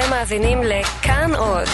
[0.00, 1.68] אתם מאזינים לכאן עוד.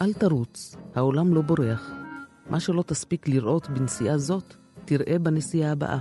[0.00, 1.90] אל תרוץ, העולם לא בורח.
[2.50, 5.98] מה שלא תספיק לראות בנסיעה זאת, תראה בנסיעה הבאה.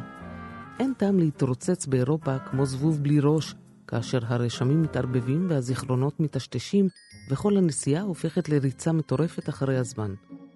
[0.79, 3.55] אין טעם להתרוצץ באירופה כמו זבוב בלי ראש,
[3.87, 6.87] כאשר הרשמים מתערבבים והזיכרונות מטשטשים,
[7.29, 10.13] וכל הנסיעה הופכת לריצה מטורפת אחרי הזמן.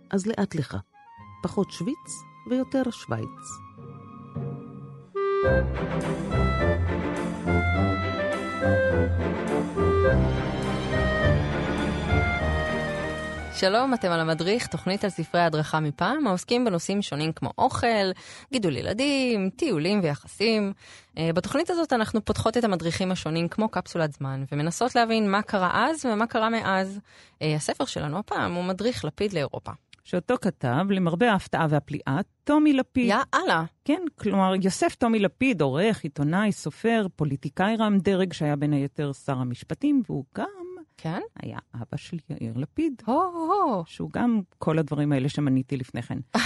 [0.10, 0.78] אז לאט לך.
[1.44, 3.28] פחות שוויץ ויותר שווייץ.
[13.66, 18.12] שלום, אתם על המדריך, תוכנית על ספרי הדרכה מפעם, העוסקים בנושאים שונים כמו אוכל,
[18.52, 20.74] גידול ילדים, טיולים ויחסים.
[21.18, 25.88] אה, בתוכנית הזאת אנחנו פותחות את המדריכים השונים כמו קפסולת זמן, ומנסות להבין מה קרה
[25.90, 27.00] אז ומה קרה מאז.
[27.42, 29.72] אה, הספר שלנו הפעם הוא מדריך לפיד לאירופה.
[30.04, 33.10] שאותו כתב, למרבה ההפתעה והפליאה, טומי לפיד.
[33.10, 33.64] יא אללה.
[33.86, 39.38] כן, כלומר, יוסף טומי לפיד, עורך, עיתונאי, סופר, פוליטיקאי רם דרג, שהיה בין היתר שר
[39.38, 40.63] המשפטים, והוא גם
[40.98, 41.20] כן?
[41.36, 43.84] היה אבא של יאיר לפיד, הו, הו, הו.
[43.88, 46.18] שהוא גם כל הדברים האלה שמניתי לפני כן.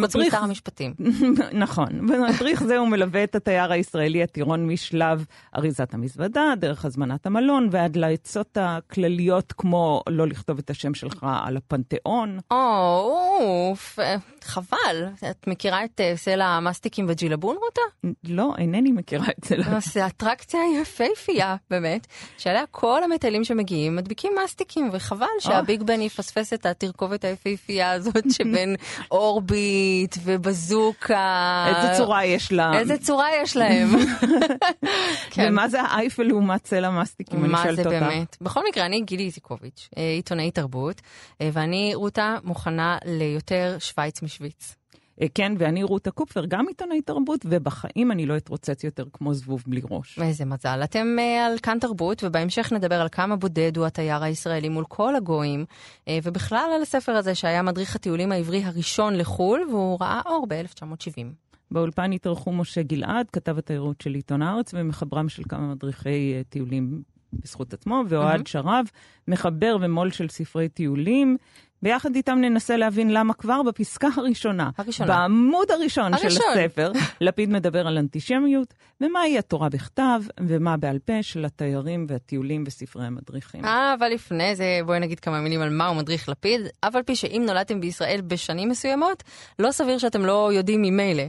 [0.00, 0.94] חוץ משר המשפטים.
[1.64, 2.06] נכון.
[2.06, 5.24] במדריך זה הוא מלווה את התייר הישראלי הטירון משלב
[5.56, 11.56] אריזת המזוודה, דרך הזמנת המלון, ועד לעצות הכלליות כמו לא לכתוב את השם שלך על
[11.56, 12.38] הפנתיאון.
[12.50, 15.06] או, אוף, אה, חבל.
[15.30, 18.08] את מכירה את אה, סלע המסטיקים בג'ילבון, רותה?
[18.24, 19.56] לא, אינני מכירה את זה.
[19.56, 22.06] אה, זו אטרקציה יפהפייה, באמת,
[22.38, 28.76] שעליה כל המטיילים שמגיעים מדביקים מסטיקים, וחבל שהביג בן יפספס את התרכובת היפהפייה הזאת שבין
[29.74, 31.66] אורביט ובזוקה.
[31.68, 32.78] איזה צורה יש לה.
[32.78, 33.88] איזה צורה יש להם.
[35.30, 35.48] כן.
[35.48, 37.44] ומה זה האייפל לעומת צלע מסטיקים?
[37.44, 37.92] אני מה שואלת זה אותך.
[37.92, 38.36] באמת?
[38.40, 41.00] בכל מקרה, אני גילי איזיקוביץ', אה, עיתונאית תרבות,
[41.40, 44.76] אה, ואני, רותה, מוכנה ליותר שווייץ משוויץ.
[45.22, 49.64] אה, כן, ואני רותה קופפר, גם עיתונאית תרבות, ובחיים אני לא אתרוצץ יותר כמו זבוב
[49.66, 50.18] בלי ראש.
[50.18, 50.80] איזה מזל.
[50.84, 55.16] אתם uh, על כאן תרבות, ובהמשך נדבר על כמה בודד הוא התייר הישראלי מול כל
[55.16, 55.64] הגויים,
[56.04, 61.44] uh, ובכלל על הספר הזה שהיה מדריך הטיולים העברי הראשון לחו"ל, והוא ראה אור ב-1970.
[61.70, 67.02] באולפן התארחו משה גלעד, כתב התיירות של עיתון הארץ, ומחברם של כמה מדריכי אה, טיולים
[67.32, 68.86] בזכות עצמו, ואוהד שרב,
[69.28, 71.36] מחבר ומו"ל של ספרי טיולים.
[71.84, 75.08] ביחד איתם ננסה להבין למה כבר בפסקה הראשונה, הראשונה.
[75.08, 76.44] בעמוד הראשון, של הראשון.
[76.54, 83.06] הספר, לפיד מדבר על אנטישמיות, ומהי התורה בכתב, ומה בעל פה של התיירים והטיולים וספרי
[83.06, 83.64] המדריכים.
[83.64, 86.60] אה, אבל לפני זה בואי נגיד כמה מילים על מהו מדריך לפיד.
[86.80, 89.22] אף על פי שאם נולדתם בישראל בשנים מסוימות,
[89.58, 91.24] לא סביר שאתם לא יודעים ממילא.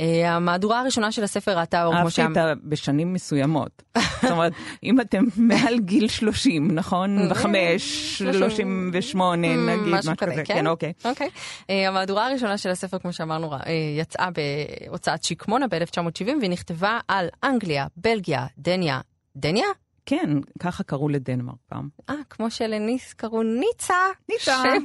[0.00, 2.32] אה, המהדורה הראשונה של הספר ראתה אור כמו אהבתי שם.
[2.32, 2.52] את ה...
[2.64, 3.82] בשנים מסוימות.
[4.22, 7.28] זאת אומרת, אם אתם מעל גיל 30, נכון?
[7.30, 10.42] בחמש, 38, נגיד, משהו כזה.
[10.44, 10.54] כן?
[10.54, 10.92] כן, אוקיי.
[11.04, 11.28] אוקיי.
[11.70, 13.58] אה, המהדורה הראשונה של הספר, כמו שאמרנו, אה,
[13.98, 19.00] יצאה בהוצאת שיקמונה ב-1970, והיא נכתבה על אנגליה, בלגיה, דניה.
[19.36, 19.66] דניה?
[20.06, 21.88] כן, ככה קראו לדנמרק פעם.
[22.10, 23.94] אה, כמו שלניס קראו ניצה.
[24.28, 24.62] ניצה.
[24.62, 24.84] שם,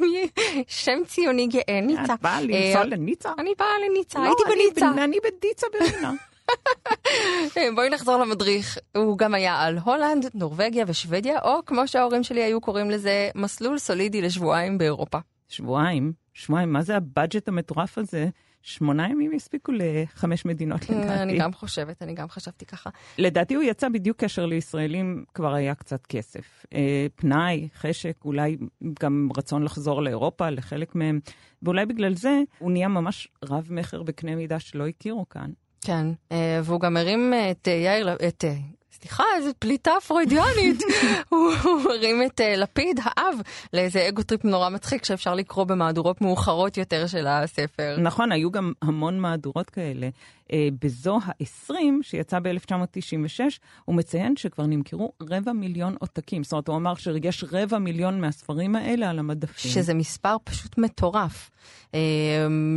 [0.68, 2.14] שם ציוני גאה, ניצה.
[2.14, 3.32] את באה אה, לנסוע לניצה?
[3.40, 4.92] אני באה לניצה, לא, הייתי אני בניצה.
[4.96, 6.12] בנ- אני בדיצה ברינה.
[7.58, 8.78] אה, בואי נחזור למדריך.
[8.98, 13.78] הוא גם היה על הולנד, נורבגיה ושוודיה, או כמו שההורים שלי היו קוראים לזה, מסלול
[13.78, 15.18] סולידי לשבועיים באירופה.
[15.50, 18.28] שבועיים, שבועיים, מה זה הבאג'ט המטורף הזה?
[18.62, 21.38] שמונה ימים הספיקו לחמש מדינות אני לדעתי.
[21.38, 22.90] גם חושבת, אני גם חשבתי ככה.
[23.18, 26.66] לדעתי הוא יצא בדיוק כאשר לישראלים כבר היה קצת כסף.
[26.74, 28.58] אה, פנאי, חשק, אולי
[29.00, 31.20] גם רצון לחזור לאירופה, לחלק מהם,
[31.64, 35.50] ואולי בגלל זה הוא נהיה ממש רב-מכר בקנה מידה שלא הכירו כאן.
[35.82, 38.54] כן, אה, והוא גם הרים את אה, יאיר, את, אה,
[38.92, 40.82] סליחה, איזה פליטה פרוידיאנית.
[41.30, 41.52] הוא
[41.90, 43.36] הרים את אה, לפיד, האב,
[43.74, 47.96] לאיזה ego trip נורא מצחיק שאפשר לקרוא במהדורות מאוחרות יותר של הספר.
[48.00, 50.10] נכון, היו גם המון מהדורות כאלה.
[50.54, 53.40] אה, בזו ה-20, שיצא ב-1996,
[53.86, 56.44] הוא מציין שכבר נמכרו רבע מיליון עותקים.
[56.44, 59.72] זאת אומרת, הוא אמר שיש רבע מיליון מהספרים האלה על המדפים.
[59.72, 61.50] שזה מספר פשוט מטורף.
[61.94, 62.00] אה,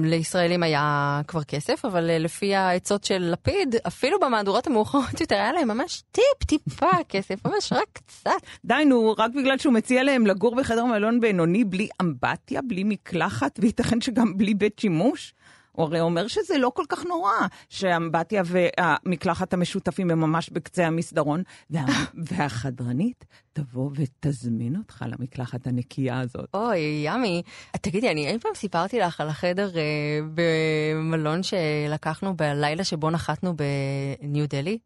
[0.04, 5.52] לישראלים היה כבר כסף, אבל אה, לפי העצות של לפיד, אפילו במהדורות המאוחרות יותר, היה
[5.52, 8.30] להם ממש טיפ-טיפה כסף, ממש רק קצת.
[8.64, 13.58] די, נו, רק בגלל שהוא מציע להם לגור בחדר מלון בינוני בלי אמבטיה, בלי מקלחת,
[13.62, 15.34] וייתכן שגם בלי בית שימוש?
[15.72, 17.32] הוא הרי אומר שזה לא כל כך נורא,
[17.68, 21.84] שהאמבטיה והמקלחת המשותפים הם ממש בקצה המסדרון, וה...
[22.14, 26.48] והחדרנית תבוא ותזמין אותך למקלחת הנקייה הזאת.
[26.54, 27.42] אוי, ימי.
[27.80, 34.48] תגידי, אני אי פעם סיפרתי לך על החדר אה, במלון שלקחנו בלילה שבו נחתנו בניו
[34.48, 34.78] דלי?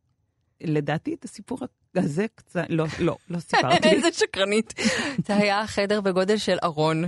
[0.60, 1.58] לדעתי את הסיפור
[1.96, 3.88] הזה קצת, לא, לא, לא סיפרתי.
[3.94, 4.74] איזה שקרנית.
[5.26, 7.04] זה היה חדר בגודל של ארון.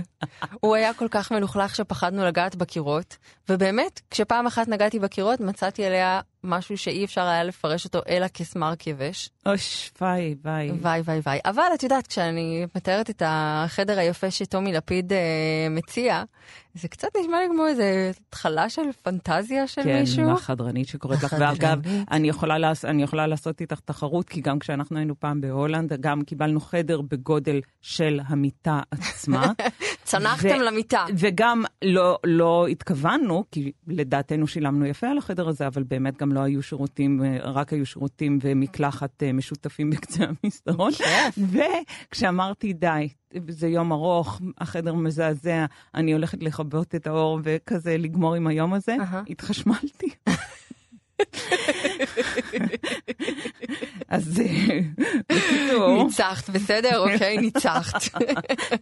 [0.59, 3.17] הוא היה כל כך מלוכלך שפחדנו לגעת בקירות,
[3.49, 8.87] ובאמת, כשפעם אחת נגעתי בקירות, מצאתי עליה משהו שאי אפשר היה לפרש אותו אלא כסמרק
[8.87, 9.29] יבש.
[9.45, 10.71] אוש, וואי, וואי.
[10.71, 11.39] וואי, וואי, וואי.
[11.45, 16.23] אבל את יודעת, כשאני מתארת את החדר היפה שטומי לפיד אה, מציע,
[16.73, 20.25] זה קצת נשמע לי כמו איזה התחלה של פנטזיה של כן, מישהו.
[20.25, 21.35] כן, החדרנית שקוראת לך.
[21.39, 21.79] ואגב,
[22.11, 26.21] אני יכולה, לעש, אני יכולה לעשות איתך תחרות, כי גם כשאנחנו היינו פעם בהולנד, גם
[26.21, 29.51] קיבלנו חדר בגודל של המיטה עצמה.
[30.03, 31.05] צנחתם ו- למיטה.
[31.17, 36.39] וגם לא, לא התכוונו, כי לדעתנו שילמנו יפה על החדר הזה, אבל באמת גם לא
[36.39, 40.91] היו שירותים, רק היו שירותים ומקלחת אה, משותפים בקצה המסדרון.
[41.37, 43.09] וכשאמרתי, די,
[43.49, 45.65] זה יום ארוך, החדר מזעזע,
[45.95, 49.23] אני הולכת לכבות את האור וכזה לגמור עם היום הזה, אהה.
[49.29, 50.09] התחשמלתי.
[54.09, 54.79] אז אה,
[55.31, 56.99] בקיצור, ניצחת, בסדר?
[56.99, 58.01] אוקיי, ניצחת.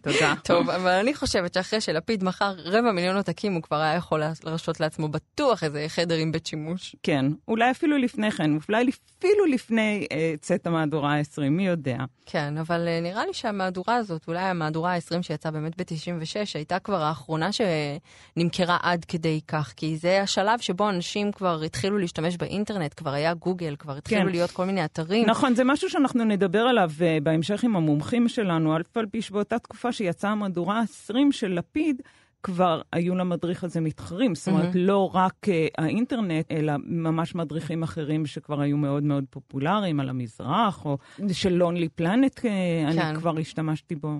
[0.02, 0.34] תודה.
[0.44, 4.80] טוב, אבל אני חושבת שאחרי שלפיד מכר רבע מיליון עותקים, הוא כבר היה יכול להרשות
[4.80, 6.96] לעצמו בטוח איזה חדר עם בית שימוש.
[7.02, 11.96] כן, אולי אפילו לפני כן, אולי אפילו לפני אה, צאת המהדורה ה-20, מי יודע.
[12.26, 17.02] כן, אבל אה, נראה לי שהמהדורה הזאת, אולי המהדורה ה-20 שיצאה באמת ב-96, הייתה כבר
[17.02, 23.12] האחרונה שנמכרה עד כדי כך, כי זה השלב שבו אנשים כבר התחילו להשתמש באינטרנט, כבר
[23.12, 24.28] היה גוגל, כבר התחילו כן.
[24.28, 25.17] להיות כל מיני אתרים.
[25.26, 29.58] נכון, זה משהו שאנחנו נדבר עליו אה, בהמשך עם המומחים שלנו, אף על פי שבאותה
[29.58, 32.02] תקופה שיצאה המהדורה ה-20 של לפיד,
[32.42, 34.34] כבר היו למדריך הזה מתחרים.
[34.34, 34.70] זאת אומרת.
[34.74, 40.84] לא רק אה, האינטרנט, אלא ממש מדריכים אחרים שכבר היו מאוד מאוד פופולריים על המזרח,
[40.84, 40.98] או
[41.32, 42.86] של לונלי פלנט, כן.
[42.88, 44.10] אני כבר השתמשתי בו.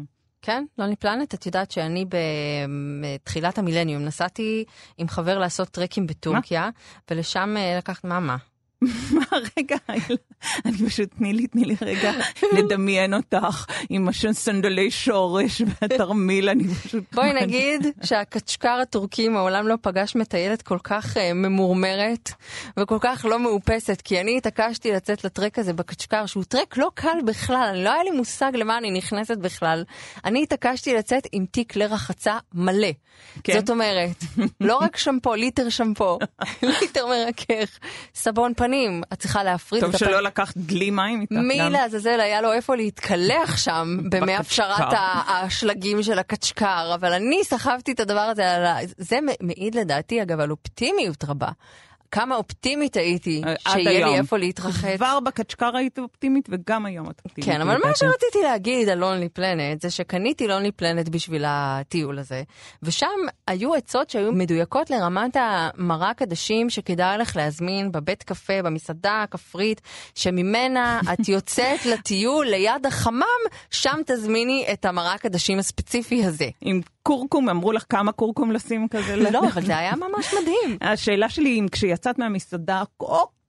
[0.42, 2.04] כן, לוני פלנט, את יודעת שאני
[3.00, 4.64] בתחילת המילניום נסעתי
[4.98, 6.70] עם חבר לעשות טרקים בטורקיה,
[7.10, 8.36] ולשם אה, לקחת, מה, מה?
[8.82, 9.24] מה,
[9.56, 9.76] רגע,
[10.64, 12.12] אני פשוט, תני לי, תני לי רגע
[12.52, 17.04] לדמיין אותך עם הסנדלי שורש והתרמיל, אני פשוט...
[17.14, 22.30] בואי נגיד שהקצ'קר הטורקי מעולם לא פגש מטיילת כל כך uh, ממורמרת
[22.76, 27.18] וכל כך לא מאופסת, כי אני התעקשתי לצאת לטרק הזה בקצ'קר, שהוא טרק לא קל
[27.24, 29.84] בכלל, לא היה לי מושג למה אני נכנסת בכלל.
[30.24, 32.88] אני התעקשתי לצאת עם תיק לרחצה מלא.
[33.44, 33.60] כן.
[33.60, 34.24] זאת אומרת,
[34.60, 36.18] לא רק שמפו, ליטר שמפו,
[36.80, 37.78] ליטר מרכך,
[38.14, 38.67] סבון פנים,
[39.12, 41.32] את צריכה להפריד טוב את שלא לקחת דלי מים איתך.
[41.32, 41.58] מי.
[41.70, 44.40] לעזאזל היה לו איפה להתקלח שם במי בקצ'קר.
[44.40, 48.44] הפשרת ה- האשלגים של הקצ'קר, אבל אני סחבתי את הדבר הזה.
[48.98, 51.48] זה מעיד לדעתי, אגב, על אופטימיות רבה.
[52.12, 54.14] כמה אופטימית הייתי אה, שיהיה לי היום.
[54.14, 54.96] איפה להתרחץ.
[54.96, 57.50] כבר בקצ'קר היית אופטימית וגם היום את אופטימית.
[57.50, 57.96] כן, אבל מה.
[57.96, 62.42] שרציתי להגיד על לונלי פלנט זה שקניתי לונלי פלנט בשביל הטיול הזה,
[62.82, 63.06] ושם
[63.46, 69.80] היו עצות שהיו מדויקות לרמת המרק עדשים שכדאי לך להזמין בבית קפה, במסעדה הכפרית,
[70.14, 73.24] שממנה את יוצאת לטיול ליד החמם,
[73.70, 76.48] שם תזמיני את המרק עדשים הספציפי הזה.
[76.60, 79.16] עם קורקום, אמרו לך כמה קורקום לשים כזה?
[79.16, 80.78] לא, אבל זה היה ממש מדהים.
[80.80, 82.82] השאלה שלי, אם כשיצאת מהמסעדה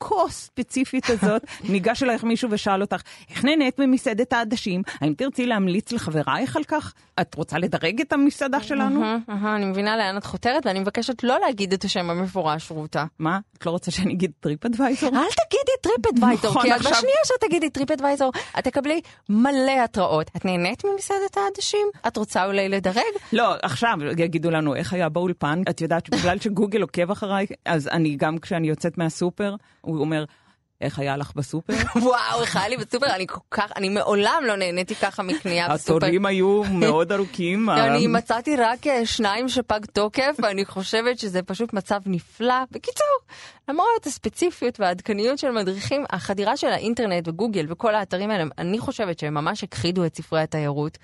[0.02, 4.82] הכה ספציפית הזאת, ניגש אלייך מישהו ושאל אותך, איך נהנית ממסעדת העדשים?
[5.02, 6.94] האם תרצי להמליץ לחברייך על כך?
[7.22, 9.04] את רוצה לדרג את המסעדה שלנו?
[9.46, 13.06] אני מבינה לאן את חותרת, ואני מבקשת לא להגיד את השם המפורש, רותה.
[13.20, 13.40] מה?
[13.58, 15.10] את לא רוצה שאני אגיד TripAdvisor?
[15.10, 20.32] אל תגידי TripAdvisor, נכון, כי בשנייה שאת תגידי TripAdvisor, את תקבלי מלא התראות.
[20.38, 21.88] את נהנית ממסעדת העדשים?
[22.08, 23.04] את רוצה אולי לדרג?
[23.34, 25.62] לא, עכשיו יגידו לנו איך היה באולפן.
[25.70, 29.56] את יודעת שבגלל שגוגל עוקב אחריי, אז אני גם כשאני יוצאת מהסופר,
[29.96, 30.26] הוא אומר,
[30.82, 31.74] איך היה לך בסופר?
[32.02, 35.98] וואו, איך היה לי בסופר, אני כל כך, אני מעולם לא נהניתי ככה מקנייה בסופר.
[35.98, 37.70] התורים היו מאוד ארוכים.
[37.70, 42.56] אני ה- מצאתי רק אה, שניים שפג תוקף, ואני חושבת שזה פשוט מצב נפלא.
[42.72, 43.06] בקיצור,
[43.70, 49.34] למרות הספציפיות והעדכניות של מדריכים, החדירה של האינטרנט וגוגל וכל האתרים האלה, אני חושבת שהם
[49.34, 50.98] ממש הכחידו את ספרי התיירות,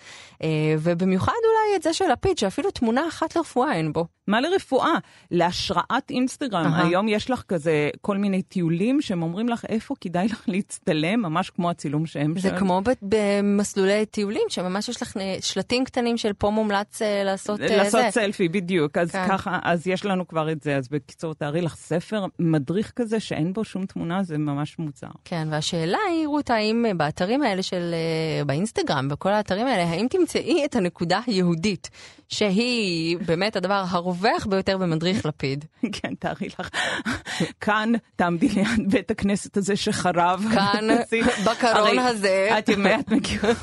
[0.44, 0.48] אה,
[0.80, 4.06] ובמיוחד אולי את זה של לפיד, שאפילו תמונה אחת לרפואה אין בו.
[4.28, 4.94] מה לרפואה?
[5.32, 6.66] להשראת אינסטגרם.
[6.66, 6.88] אהה.
[6.88, 11.50] היום יש לך כזה כל מיני טיולים שהם אומרים לך איפה כדאי לך להצטלם, ממש
[11.50, 12.58] כמו הצילום שהם זה שם.
[12.58, 17.78] כמו ב- במסלולי טיולים, שממש יש לך שלטים קטנים של פה מומלץ אה, לעשות אה,
[17.78, 18.12] לעשות זה.
[18.12, 18.98] סלפי, בדיוק.
[18.98, 19.28] אז כן.
[19.28, 20.78] ככה, אז יש לנו כבר את זה.
[20.78, 22.26] אז בקיצור, תארי לך ספר
[22.56, 25.08] מדריך כזה שאין בו שום תמונה, זה ממש מוצר.
[25.26, 30.08] כן, והשאלה היא, רות, האם אה, באתרים האלה של, אה, באינסטגרם, בכל האתרים האלה, האם
[30.10, 31.90] תמצאי את הנקודה היהודית,
[32.30, 35.66] שהיא באמת הדבר הרווח ביותר במדריך לפיד?
[35.92, 36.70] כן, תארי לך.
[37.62, 40.46] כאן תעמדי ליד בית הכנסת הזה שחרב.
[40.54, 40.88] כאן,
[41.46, 42.56] בקרון הזה.
[42.60, 43.54] את יודעת, מכירה.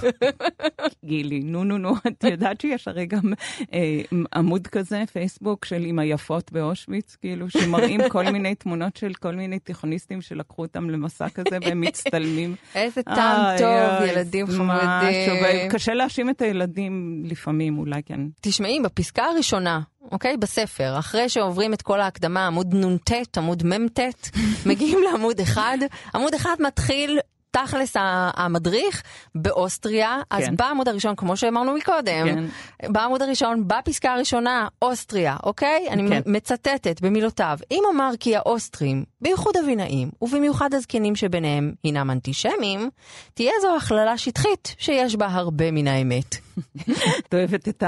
[1.04, 3.32] גילי, נו נו נו, את יודעת שיש הרי גם
[3.74, 4.00] אה,
[4.34, 9.58] עמוד כזה, פייסבוק, של עם היפות באושוויץ, כאילו, שמראים כל מיני תמונות של כל מיני
[9.58, 12.54] תיכוניסטים שלקחו אותם למסע כזה והם מצטלמים.
[12.74, 15.70] איזה טעם טוב, ילדים חמודים.
[15.70, 18.20] קשה להאשים את הילדים לפעמים, אולי כן.
[18.52, 19.80] תשמעי, בפסקה הראשונה,
[20.12, 20.36] אוקיי?
[20.36, 24.00] בספר, אחרי שעוברים את כל ההקדמה, עמוד נ"ט, עמוד מ"ט,
[24.68, 25.78] מגיעים לעמוד אחד,
[26.14, 27.18] עמוד אחד מתחיל
[27.50, 27.96] תכלס
[28.34, 29.02] המדריך
[29.34, 30.36] באוסטריה, כן.
[30.36, 32.44] אז בעמוד הראשון, כמו שאמרנו מקודם, כן.
[32.92, 35.86] בעמוד הראשון, בפסקה הראשונה, אוסטריה, אוקיי?
[35.90, 36.20] אני כן.
[36.26, 42.90] מצטטת במילותיו, אם אומר כי האוסטרים, בייחוד אבינאים, ובמיוחד הזקנים שביניהם הינם אנטישמים,
[43.34, 46.36] תהיה זו הכללה שטחית שיש בה הרבה מן האמת.
[47.28, 47.82] את אוהבת את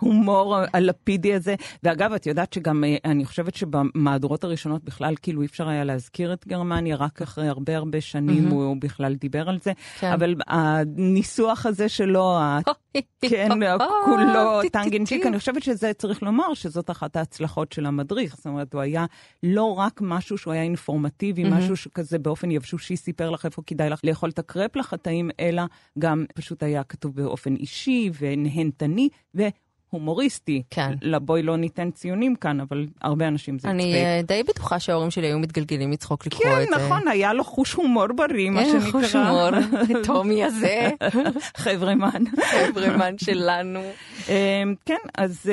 [0.00, 1.54] ההומור הלפידי הזה.
[1.82, 6.32] ואגב, את יודעת שגם, אה, אני חושבת שבמהדורות הראשונות בכלל, כאילו אי אפשר היה להזכיר
[6.32, 9.72] את גרמניה, רק אחרי הרבה הרבה שנים הוא בכלל דיבר על זה.
[10.00, 10.12] כן.
[10.12, 12.38] אבל הניסוח הזה שלו,
[13.30, 13.48] כן,
[14.04, 18.36] כולו טנגנצ'יק, אני חושבת שזה צריך לומר שזאת אחת ההצלחות של המדריך.
[18.36, 19.06] זאת אומרת, הוא היה
[19.42, 24.00] לא רק משהו שהוא היה אינפורמטיבי, משהו שכזה באופן יבשושי סיפר לך איפה כדאי לך
[24.04, 25.62] לאכול את הקרפ לחטאים, אלא
[25.98, 29.08] גם פשוט היה כתוב באופן אישי ונהנתני,
[29.94, 30.62] הומוריסטי.
[30.70, 30.92] כן.
[31.02, 34.04] לבואי לא ניתן ציונים כאן, אבל הרבה אנשים זה אני צפק.
[34.04, 36.76] אני די בטוחה שההורים שלי היו מתגלגלים מצחוק לקרוא כן, את זה.
[36.76, 38.80] כן, נכון, היה לו חוש הומור בריא, מה שנקרא.
[38.80, 39.50] כן, חוש הומור,
[40.06, 40.90] טומי הזה.
[41.56, 42.22] חברמן.
[42.50, 43.80] חברמן שלנו.
[44.28, 45.50] אמ, כן, אז...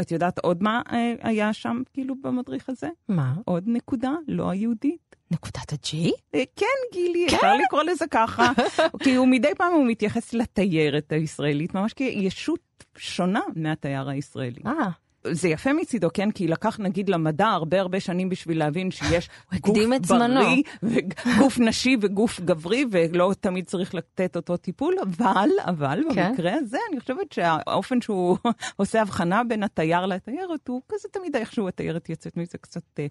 [0.00, 2.88] את יודעת עוד מה אה, היה שם, כאילו, במדריך הזה?
[3.08, 3.34] מה?
[3.44, 5.16] עוד נקודה לא היהודית.
[5.30, 6.12] נקודת הג'י?
[6.34, 7.36] אה, כן, גילי, כן?
[7.36, 8.52] אפשר לקרוא לזה ככה.
[9.04, 14.60] כי הוא מדי פעם הוא מתייחס לתיירת הישראלית, ממש כישות שונה מהתייר הישראלי.
[14.66, 14.90] אה.
[15.30, 16.30] זה יפה מצידו, כן?
[16.30, 19.28] כי לקח נגיד למדע הרבה הרבה שנים בשביל להבין שיש
[19.60, 26.30] גוף בריא, וגוף נשי וגוף גברי, ולא תמיד צריך לתת אותו טיפול, אבל, אבל כן?
[26.30, 28.38] במקרה הזה אני חושבת שהאופן שהוא
[28.76, 33.06] עושה הבחנה בין התייר לתיירת, הוא כזה תמיד איכשהו התיירת יוצאת מזה קצת אה,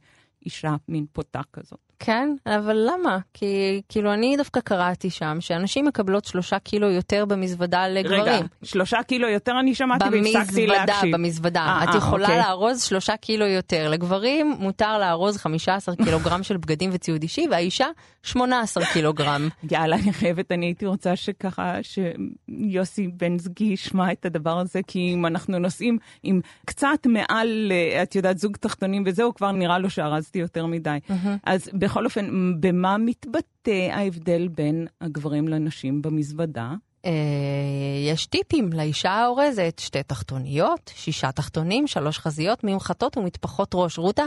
[0.45, 1.91] אישה מין פותה כזאת.
[2.03, 2.35] כן?
[2.45, 3.17] אבל למה?
[3.33, 8.21] כי כאילו אני דווקא קראתי שם שאנשים מקבלות שלושה קילו יותר במזוודה לגברים.
[8.21, 11.15] רגע, שלושה קילו יותר אני שמעתי והפסקתי להקשיב.
[11.15, 11.79] במזוודה, במזוודה.
[11.83, 12.39] את יכולה אוקיי.
[12.39, 13.89] לארוז שלושה קילו יותר.
[13.89, 17.87] לגברים מותר לארוז 15 קילוגרם של בגדים וציוד אישי, והאישה
[18.23, 19.49] 18 קילוגרם.
[19.71, 25.13] יאללה, אני חייבת, אני הייתי רוצה שככה, שיוסי בן זגי ישמע את הדבר הזה, כי
[25.13, 29.89] אם אנחנו נוסעים עם קצת מעל, אה, את יודעת, זוג תחתונים וזהו, כבר נראה לו
[30.31, 30.97] שארזתי יותר מדי.
[31.43, 36.73] אז בכל אופן, במה מתבטא ההבדל בין הגברים לנשים במזוודה?
[37.05, 37.11] אה,
[38.11, 43.97] יש טיפים לאישה האורזת, שתי תחתוניות, שישה תחתונים, שלוש חזיות, ממחטות ומטפחות ראש.
[43.97, 44.25] רותה,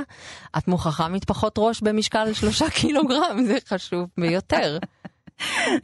[0.59, 4.79] את מוכרחה מטפחות ראש במשקל שלושה קילוגרם, זה חשוב ביותר.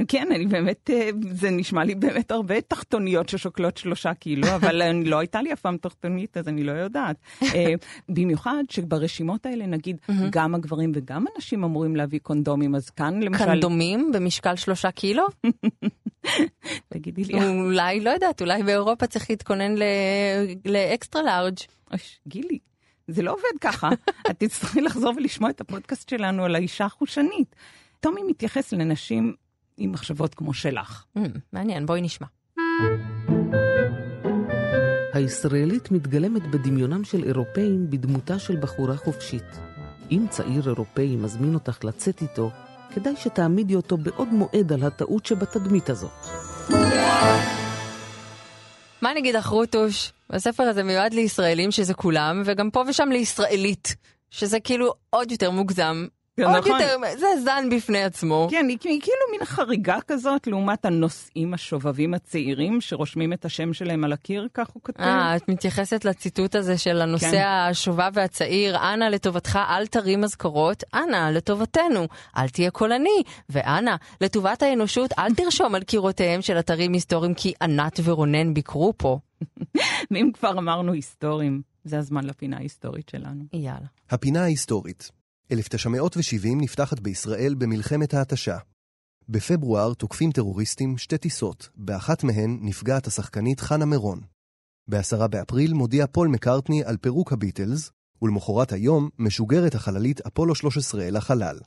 [0.09, 5.05] כן, אני באמת, אה, זה נשמע לי באמת הרבה תחתוניות ששוקלות שלושה קילו, אבל אני,
[5.05, 7.17] לא הייתה לי אף פעם תחתונית, אז אני לא יודעת.
[7.43, 7.73] אה,
[8.09, 9.97] במיוחד שברשימות האלה, נגיד,
[10.31, 13.45] גם הגברים וגם הנשים אמורים להביא קונדומים, אז כאן למשל...
[13.45, 15.27] קונדומים במשקל שלושה קילו?
[16.93, 17.49] תגידי לי.
[17.49, 19.75] אולי, לא יודעת, אולי באירופה צריך להתכונן
[20.65, 21.59] לאקסטרה לארג'.
[22.29, 22.59] גילי.
[23.09, 23.89] זה לא עובד ככה.
[24.31, 27.57] את תצטרכי לחזור ולשמוע את הפודקאסט שלנו על האישה החושנית.
[28.01, 29.35] טומי מתייחס לנשים
[29.77, 31.05] עם מחשבות כמו שלך.
[31.19, 31.21] Mm,
[31.53, 32.27] מעניין, בואי נשמע.
[35.13, 39.45] הישראלית מתגלמת בדמיונם של אירופאים בדמותה של בחורה חופשית.
[40.11, 42.51] אם צעיר אירופאי מזמין אותך לצאת איתו,
[42.95, 46.11] כדאי שתעמידי אותו בעוד מועד על הטעות שבתדמית הזאת.
[49.03, 50.13] מה נגיד לך, רוטוש?
[50.31, 53.97] הספר הזה מיועד לישראלים, שזה כולם, וגם פה ושם לישראלית,
[54.31, 56.07] שזה כאילו עוד יותר מוגזם.
[56.37, 56.73] כן, עוד נכון.
[56.81, 58.49] יותר, זה זן בפני עצמו.
[58.51, 64.05] כן, היא, היא כאילו מין חריגה כזאת לעומת הנושאים השובבים הצעירים שרושמים את השם שלהם
[64.05, 65.07] על הקיר, כך הוא כתוב.
[65.07, 67.45] אה, את מתייחסת לציטוט הזה של הנושא כן.
[67.47, 72.07] השובב והצעיר, אנא לטובתך אל תרים אזכרות, אנא לטובתנו,
[72.37, 78.01] אל תהיה קולני, ואנא לטובת האנושות אל תרשום על קירותיהם של אתרים היסטוריים כי ענת
[78.05, 79.19] ורונן ביקרו פה.
[80.11, 83.45] ואם כבר אמרנו היסטוריים, זה הזמן לפינה ההיסטורית שלנו.
[83.53, 83.87] יאללה.
[84.11, 85.20] הפינה ההיסטורית.
[85.53, 88.59] 1970 נפתחת בישראל במלחמת ההתשה.
[89.29, 94.21] בפברואר תוקפים טרוריסטים שתי טיסות, באחת מהן נפגעת השחקנית חנה מירון.
[94.89, 97.91] ב-10 באפריל מודיע פול מקארטני על פירוק הביטלס,
[98.23, 101.59] ולמחרת היום משוגרת החללית אפולו 13 אל החלל.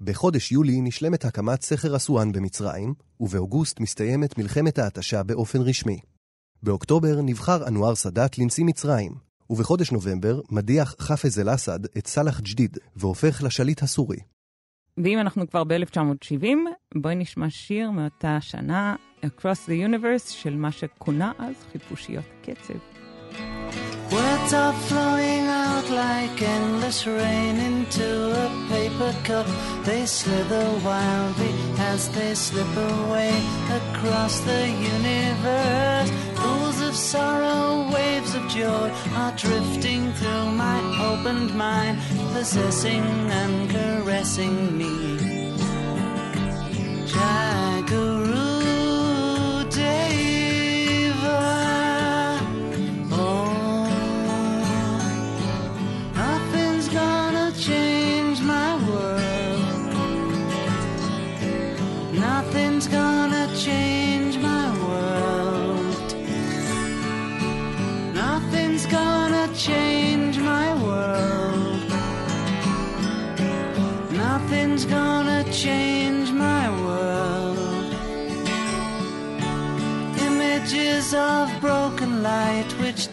[0.00, 6.00] בחודש יולי נשלמת הקמת סכר אסואן במצרים, ובאוגוסט מסתיימת מלחמת ההתשה באופן רשמי.
[6.62, 13.42] באוקטובר נבחר אנואר סאדאת לנשיא מצרים, ובחודש נובמבר מדיח חאפז אל-אסד את סאלח ג'דיד והופך
[13.42, 14.18] לשליט הסורי.
[15.04, 16.46] ואם אנחנו כבר ב-1970,
[16.94, 22.74] בואי נשמע שיר מאותה שנה, Across the Universe, של מה שכונה אז חיפושיות קצב.
[24.10, 28.08] Words are flowing out like endless rain into
[28.44, 29.46] a paper cup.
[29.84, 31.52] They slither wildly
[31.92, 33.34] as they slip away
[33.80, 34.62] across the
[34.94, 35.17] universe.
[38.58, 40.78] Joy are drifting through my
[41.10, 41.96] opened mind,
[42.32, 43.06] possessing
[43.40, 44.94] and caressing me.
[47.12, 48.17] Jaguru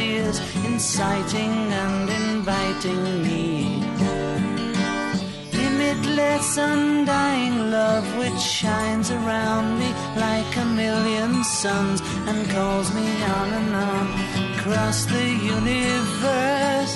[0.00, 3.84] Ears, inciting and inviting me.
[5.52, 13.48] Limitless, undying love which shines around me like a million suns and calls me on
[13.52, 14.06] and on
[14.58, 16.94] across the universe.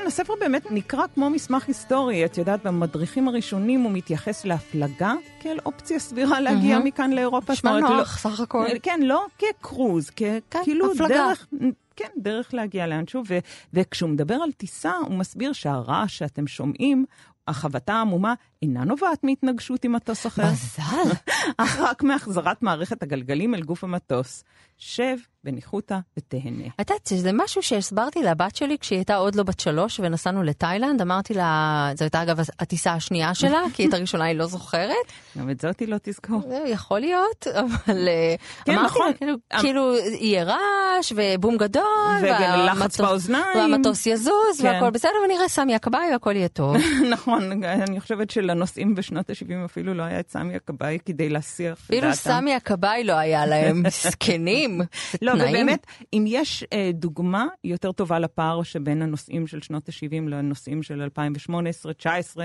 [0.00, 2.24] כן, הספר באמת נקרא כמו מסמך היסטורי.
[2.24, 6.86] את יודעת, במדריכים הראשונים הוא מתייחס להפלגה כאל אופציה סבירה להגיע מהמם.
[6.86, 7.52] מכאן לאירופה.
[7.52, 8.66] נשמע נוח, סך הכל.
[8.82, 11.08] כן, לא כקרוז, כ- כן, כאילו הפלגה.
[11.08, 11.46] דרך...
[11.96, 13.38] כן, דרך להגיע לאנשהו, ו-
[13.74, 17.04] וכשהוא מדבר על טיסה, הוא מסביר שהרעש שאתם שומעים,
[17.48, 21.12] החבטה העמומה, אינה נובעת מהתנגשות עם מטוס אחר, מזל.
[21.56, 24.44] אך רק מהחזרת מערכת הגלגלים אל גוף המטוס.
[24.78, 26.66] שב בניחותא ותהנה.
[26.80, 31.00] את יודעת, זה משהו שהסברתי לבת שלי כשהיא הייתה עוד לא בת שלוש ונסענו לתאילנד,
[31.02, 34.94] אמרתי לה, זו הייתה אגב הטיסה השנייה שלה, כי את הראשונה היא לא זוכרת,
[35.38, 36.42] גם את זאת היא לא תזכור.
[36.48, 39.06] זה יכול להיות, אבל אה, כן, אמרתי נכון.
[39.08, 41.82] לה, כאילו, אמ- כאילו יהיה רעש ובום גדול,
[42.22, 43.44] והמטוס- באוזניים.
[43.54, 44.66] והמטוס יזוז כן.
[44.66, 46.76] והכל בסדר, ונראה סמי הכבאי והכל יהיה טוב.
[47.12, 51.84] נכון, אני חושבת שלנוסעים בשנות ה-70 אפילו לא היה את סמי הכבאי כדי להסיח את
[51.84, 52.12] אפילו דעתם.
[52.14, 54.67] סמי הכבאי לא היה להם, מסכנים.
[55.22, 55.48] לא, תנאים.
[55.48, 61.08] ובאמת, אם יש אה, דוגמה יותר טובה לפער שבין הנושאים של שנות ה-70 לנושאים של
[62.06, 62.38] 2018-2019,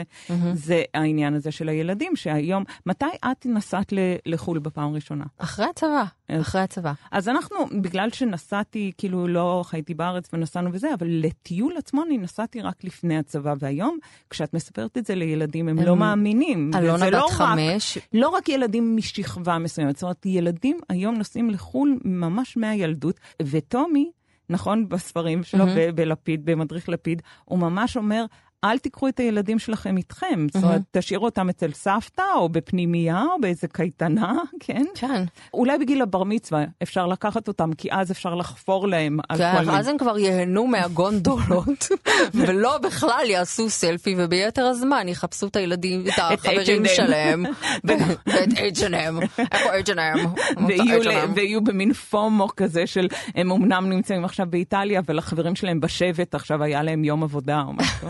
[0.53, 3.93] זה העניין הזה של הילדים, שהיום, מתי את נסעת
[4.25, 5.25] לחו"ל בפעם הראשונה?
[5.38, 6.03] אחרי הצבא?
[6.31, 6.93] אחרי הצבא.
[7.12, 12.62] אז אנחנו, בגלל שנסעתי, כאילו לא חייתי בארץ ונסענו וזה, אבל לטיול עצמו אני נסעתי
[12.62, 13.97] רק לפני הצבא, והיום,
[14.29, 16.71] כשאת מספרת את זה לילדים, הם, הם- לא מאמינים.
[16.75, 21.15] אלונה וזה לא בת רק- חמש, לא רק ילדים משכבה מסוימת, זאת אומרת, ילדים היום
[21.15, 24.12] נוסעים לחו"ל ממש מהילדות, וטומי,
[24.49, 25.75] נכון, בספרים שלו, מהמם.
[25.77, 28.25] ב- בלפיד, במדריך לפיד, הוא ממש אומר,
[28.63, 30.47] אל תיקחו את הילדים שלכם איתכם.
[30.54, 34.34] זאת אומרת, תשאירו אותם אצל סבתא, או בפנימייה, או באיזה קייטנה,
[34.65, 34.84] כן?
[34.95, 35.23] כן.
[35.54, 39.65] אולי בגיל הבר מצווה אפשר לקחת אותם, כי אז אפשר לחפור להם על כל כן,
[39.65, 39.80] מיני...
[39.80, 41.88] אז הם כבר ייהנו מהגונדולות,
[42.34, 46.88] ולא בכלל יעשו סלפי, וביתר הזמן יחפשו את הילדים, את החברים H&M.
[46.88, 47.45] שלהם,
[47.84, 49.41] ואת H&M.
[49.52, 50.39] איפה H&M?
[50.58, 51.30] H&M.
[51.36, 56.63] ויהיו במין פומו כזה של הם אמנם נמצאים עכשיו באיטליה, אבל החברים שלהם בשבט עכשיו
[56.63, 58.08] היה להם יום עבודה או משהו.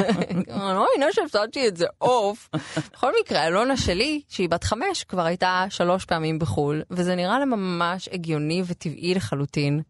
[0.49, 2.49] אני לא מאמינה שהפסדתי את זה עוף.
[2.93, 7.45] בכל מקרה, אלונה שלי, שהיא בת חמש, כבר הייתה שלוש פעמים בחו"ל, וזה נראה לה
[7.45, 9.81] ממש הגיוני וטבעי לחלוטין.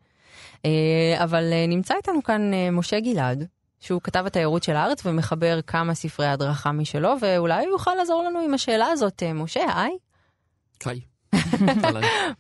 [0.65, 3.47] אה, אבל אה, נמצא איתנו כאן אה, משה גלעד,
[3.79, 8.39] שהוא כתב התיירות של הארץ ומחבר כמה ספרי הדרכה משלו, ואולי הוא יוכל לעזור לנו
[8.39, 9.23] עם השאלה הזאת.
[9.35, 9.97] משה, היי,
[10.85, 11.01] היי.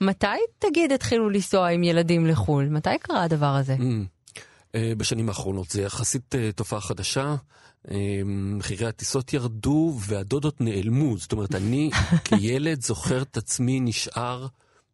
[0.01, 0.27] מתי
[0.59, 2.69] תגיד התחילו לנסוע עם ילדים לחו"ל?
[2.69, 3.75] מתי קרה הדבר הזה?
[3.75, 4.77] Mm.
[4.97, 7.35] בשנים האחרונות זה יחסית תופעה חדשה.
[7.91, 11.17] אה, מחירי הטיסות ירדו והדודות נעלמו.
[11.17, 11.89] זאת אומרת, אני
[12.25, 14.47] כילד זוכר את עצמי נשאר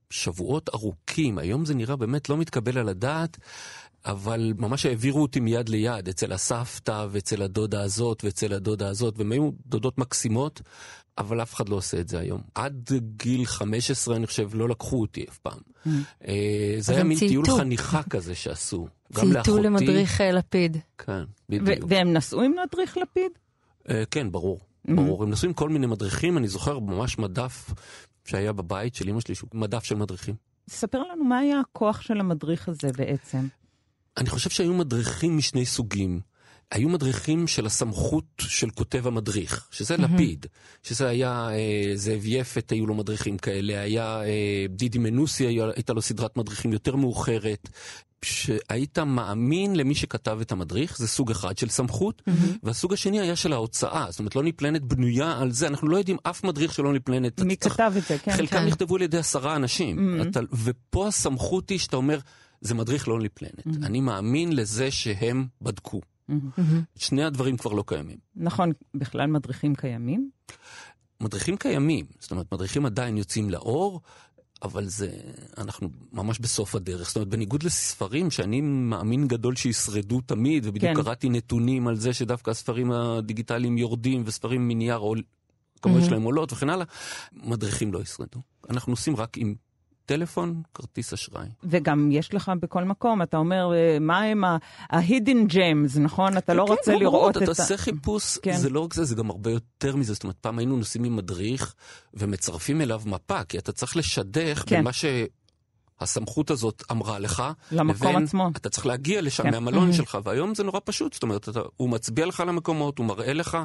[0.10, 1.38] שבועות ארוכים.
[1.38, 3.38] היום זה נראה באמת לא מתקבל על הדעת.
[4.06, 9.32] אבל ממש העבירו אותי מיד ליד, אצל הסבתא ואצל הדודה הזאת ואצל הדודה הזאת, והן
[9.32, 10.62] היו דודות מקסימות,
[11.17, 12.41] אבל אף אחד לא עושה את זה היום.
[12.56, 15.60] עד גיל 15, אני חושב, לא לקחו אותי אף פעם.
[16.28, 17.45] אה, זה היה מין טיול.
[17.58, 18.88] חניכה כזה שעשו.
[19.13, 19.62] גם צייתו לאחותי.
[19.62, 20.78] למדריך אה, לפיד.
[20.98, 21.86] כן, בדיוק.
[21.89, 23.32] והם נסעו עם מדריך לפיד?
[23.89, 24.60] אה, כן, ברור.
[24.86, 25.24] ברור.
[25.24, 27.74] הם נסעו עם כל מיני מדריכים, אני זוכר ממש מדף
[28.26, 30.36] שהיה בבית של אמא שלי, שהוא מדף של מדריכים.
[30.69, 33.48] ספר לנו מה היה הכוח של המדריך הזה בעצם.
[34.17, 36.19] אני חושב שהיו מדריכים משני סוגים.
[36.72, 40.45] היו מדריכים של הסמכות של כותב המדריך, שזה לפיד,
[40.84, 45.93] שזה היה אה, זאב יפת, היו לו מדריכים כאלה, היה אה, דידי מנוסי, היה, הייתה
[45.93, 47.69] לו סדרת מדריכים יותר מאוחרת.
[48.25, 52.21] שהיית מאמין למי שכתב את המדריך, זה סוג אחד של סמכות,
[52.63, 56.17] והסוג השני היה של ההוצאה, זאת אומרת לא נפלנת בנויה על זה, אנחנו לא יודעים
[56.23, 57.41] אף מדריך שלא נפלנת.
[57.41, 58.32] מי צריך- כתב את זה, כן.
[58.32, 58.65] חלקם כן.
[58.67, 62.19] נכתבו על ידי עשרה אנשים, אתה, ופה הסמכות היא שאתה אומר,
[62.62, 63.67] זה מדריך לא נפלנת.
[63.84, 66.01] אני מאמין לזה שהם בדקו.
[66.95, 68.17] שני הדברים כבר לא קיימים.
[68.36, 70.29] נכון, בכלל מדריכים קיימים?
[71.21, 74.01] מדריכים קיימים, זאת אומרת, מדריכים עדיין יוצאים לאור,
[74.63, 75.10] אבל זה,
[75.58, 77.08] אנחנו ממש בסוף הדרך.
[77.08, 81.04] זאת אומרת, בניגוד לספרים שאני מאמין גדול שישרדו תמיד, ובדיוק כן.
[81.04, 85.22] קראתי נתונים על זה שדווקא הספרים הדיגיטליים יורדים, וספרים מנייר עול,
[85.82, 86.86] כמובן שלהם עולות וכן הלאה,
[87.34, 88.41] מדריכים לא ישרדו.
[88.69, 89.56] אנחנו עושים רק עם
[90.10, 91.48] טלפון, כרטיס אשראי.
[91.63, 96.38] וגם יש לך בכל מקום, אתה אומר, אה, מה הם ה-hidden gems, נכון?
[96.38, 97.54] אתה לא כן, רוצה ברור, לראות אתה את ה...
[97.54, 98.58] תעשה חיפוש, כן.
[98.58, 100.13] זה לא רק זה, זה גם הרבה יותר מזה.
[100.13, 101.76] זאת אומרת, פעם היינו נוסעים עם מדריך
[102.13, 104.76] ומצרפים אליו מפה, כי אתה צריך לשדך כן.
[104.76, 104.93] בין מה
[105.99, 108.49] שהסמכות הזאת אמרה לך, למקום לבין עצמו.
[108.57, 109.51] אתה צריך להגיע לשם כן.
[109.51, 111.13] מהמלון שלך, והיום זה נורא פשוט.
[111.13, 113.57] זאת אומרת, אתה, הוא מצביע לך על המקומות, הוא מראה לך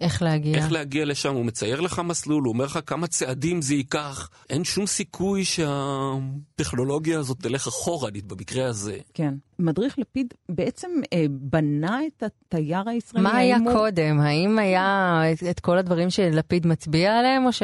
[0.00, 0.58] איך להגיע.
[0.58, 4.30] איך להגיע לשם, הוא מצייר לך מסלול, הוא אומר לך כמה צעדים זה ייקח.
[4.50, 8.98] אין שום סיכוי שהטכנולוגיה הזאת תלך אחורנית במקרה הזה.
[9.14, 9.34] כן.
[9.58, 13.24] מדריך לפיד בעצם אה, בנה את התייר הישראלי.
[13.24, 14.20] מה היה הוא- קודם?
[14.20, 17.62] האם היה את, את כל הדברים שלפיד מצביע עליהם, או, ש...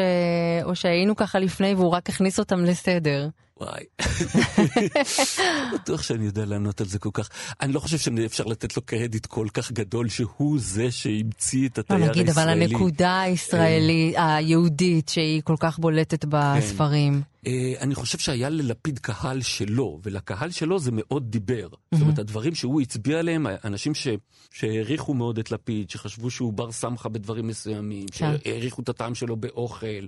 [0.65, 3.29] או שהיינו ככה לפני והוא רק הכניס אותם לסדר?
[3.61, 3.85] וואי.
[5.39, 7.29] לא בטוח שאני יודע לענות על זה כל כך.
[7.61, 11.81] אני לא חושב שאפשר לתת לו קרדיט כל כך גדול שהוא זה שהמציא את לא
[11.81, 12.21] התייר הישראלי.
[12.23, 17.23] נגיד, אבל הנקודה הישראלית, היהודית, שהיא כל כך בולטת בספרים.
[17.47, 21.69] אה, אני חושב שהיה ללפיד קהל שלו, ולקהל שלו זה מאוד דיבר.
[21.93, 24.09] זאת אומרת, הדברים שהוא הצביע עליהם, אנשים ש-
[24.51, 28.35] שהעריכו מאוד את לפיד, שחשבו שהוא בר סמכה בדברים מסוימים, כן.
[28.45, 30.07] שהעריכו את הטעם שלו באוכל,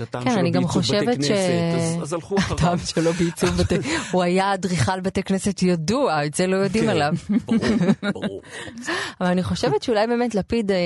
[0.00, 1.30] הטעם כן, שלו אני גם חושבת ש...
[1.30, 2.58] אז, אז הלכו אחריו.
[2.58, 3.74] הטעם שלו בעיצוב בתי...
[4.12, 7.12] הוא היה אדריכל בתי כנסת ידוע, את זה לא יודעים כן, עליו.
[8.12, 8.42] ברור.
[9.20, 10.76] אבל אני חושבת שאולי באמת לפיד, אה,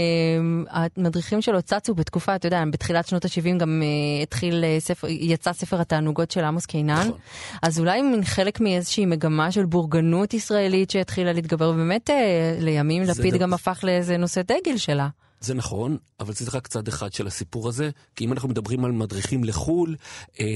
[0.96, 5.52] המדריכים שלו צצו בתקופה, אתה יודע, בתחילת שנות ה-70 גם אה, התחיל אה, ספר, יצא
[5.52, 7.18] ספר התענוגות של עמוס קינן, נכון.
[7.62, 12.10] אז אולי מין חלק מאיזושהי מגמה של בורגנות ישראלית שהתחילה להתגבר, ובאמת
[12.58, 15.08] לימים לפיד גם הפך לאיזה נושא דגל שלה.
[15.44, 18.92] זה נכון, אבל זה רק צד אחד של הסיפור הזה, כי אם אנחנו מדברים על
[18.92, 19.96] מדריכים לחו"ל,
[20.40, 20.46] אה,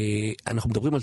[0.47, 1.01] אנחנו מדברים על...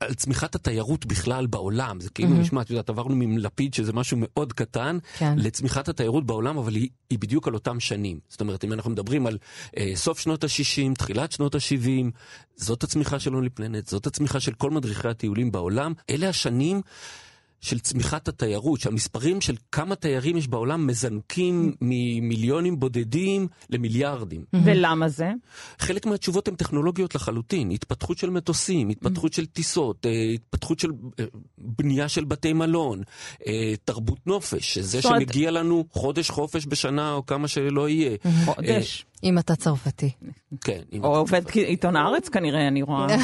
[0.00, 4.52] על צמיחת התיירות בכלל בעולם, זה כאילו נשמע, את יודעת, עברנו מלפיד שזה משהו מאוד
[4.52, 5.38] קטן, כן.
[5.38, 8.18] לצמיחת התיירות בעולם, אבל היא, היא בדיוק על אותם שנים.
[8.28, 9.38] זאת אומרת, אם אנחנו מדברים על
[9.76, 12.10] אה, סוף שנות ה-60, תחילת שנות ה-70,
[12.56, 16.80] זאת הצמיחה של אונלי פלנט, זאת הצמיחה של כל מדריכי הטיולים בעולם, אלה השנים
[17.60, 24.44] של צמיחת התיירות, שהמספרים של כמה תיירים יש בעולם מזנקים ממיליונים בודדים למיליארדים.
[24.64, 25.30] ולמה זה?
[25.78, 31.24] חלק מהתשובות הן טכנולוגיות לחלוטין, התפתחות של מטוסים, התפתחות של טיסות, אה, התפתחות של אה,
[31.58, 33.02] בנייה של בתי מלון,
[33.46, 38.16] אה, תרבות נופש, שזה אומרת- שמגיע לנו חודש חופש בשנה או כמה שלא יהיה.
[38.44, 39.04] חודש.
[39.24, 40.10] אם אתה צרפתי.
[40.60, 43.06] כן, אם או עובד עיתון הארץ כנראה, אני רואה.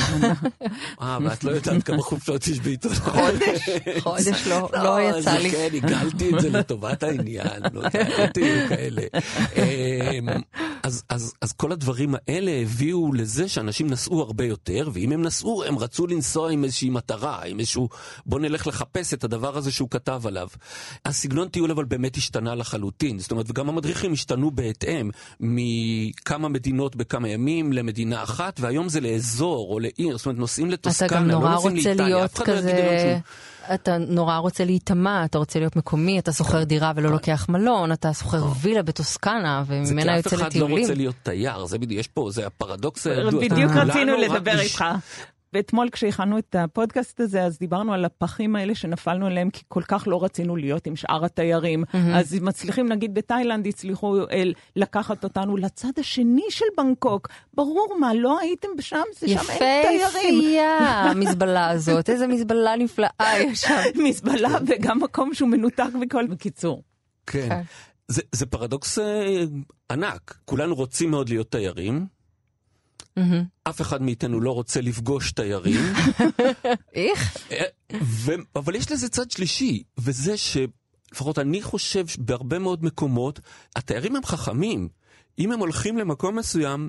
[1.01, 2.95] אה, ואת לא יודעת כמה חופשות יש בעיתון.
[2.95, 3.69] חודש?
[3.99, 5.51] חודש לא, לא יצא לי.
[5.51, 9.03] כן, הגלתי את זה לטובת העניין, לא יודע, תהיו כאלה.
[10.87, 15.65] אז- אז אז כל הדברים האלה הביאו לזה שאנשים נסעו הרבה יותר, ואם הם נסעו,
[15.65, 17.89] הם רצו לנסוע עם איזושהי מטרה, עם איזשהו,
[18.27, 20.49] בוא נלך לחפש את הדבר הזה שהוא כתב עליו.
[21.05, 27.29] הסגנון טיול אבל באמת השתנה לחלוטין, זאת אומרת, וגם המדריכים השתנו בהתאם, מכמה מדינות בכמה
[27.29, 32.25] ימים למדינה אחת, והיום זה לאזור או לעיר, זאת אומרת, נוסעים לטוסקנה, לא נוסעים לאיטליה,
[32.25, 33.01] אף אחד לא יגיד כזה...
[33.01, 33.21] שהוא...
[33.75, 38.13] אתה נורא רוצה להיטמע, אתה רוצה להיות מקומי, אתה שוכר דירה ולא לוקח מלון, אתה
[38.15, 40.79] שוכר וילה בטוסקנה זה וממנה כי אף יוצא אחד לא לטיולים.
[40.79, 43.41] רוצה להיות תייר, זה בדיוק, יש פה, זה הפרדוקס הידוע.
[43.41, 44.85] בדיוק רצינו לדבר איתך.
[45.57, 50.05] ואתמול כשהכנו את הפודקאסט הזה, אז דיברנו על הפחים האלה שנפלנו עליהם, כי כל כך
[50.07, 51.85] לא רצינו להיות עם שאר התיירים.
[52.15, 57.29] אז מצליחים, נגיד בתאילנד, הצליחו אל, לקחת אותנו לצד השני של בנקוק.
[57.55, 60.35] ברור מה, לא הייתם שם, זה שם אין תיירים.
[60.35, 60.79] יפהפייה,
[61.11, 63.75] המזבלה הזאת, איזה מזבלה נפלאה יש שם.
[64.05, 66.27] מזבלה וגם מקום שהוא מנותק מכל...
[66.27, 66.83] בקיצור.
[67.27, 67.49] כן.
[67.49, 67.63] כן.
[68.09, 69.45] זה, זה פרדוקס אה,
[69.91, 70.39] ענק.
[70.45, 72.16] כולנו רוצים מאוד להיות תיירים.
[73.65, 75.81] אף אחד מאיתנו לא רוצה לפגוש תיירים,
[76.95, 77.37] איך?
[78.57, 83.41] אבל יש לזה צד שלישי, וזה שלפחות אני חושב שבהרבה מאוד מקומות,
[83.77, 84.89] התיירים הם חכמים.
[85.39, 86.89] אם הם הולכים למקום מסוים,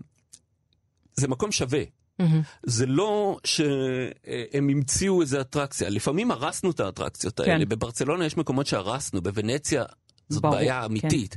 [1.13, 1.83] זה מקום שווה.
[2.19, 2.41] מהמם.
[2.63, 7.65] זה לא שהם המציאו איזה אטרקציה, לפעמים הרסנו את האטרקציות האלה.
[7.65, 7.69] כן.
[7.69, 9.83] בברצלונה יש מקומות שהרסנו, בוונציה
[10.29, 10.85] זאת ברור, בעיה כן.
[10.85, 11.35] אמיתית.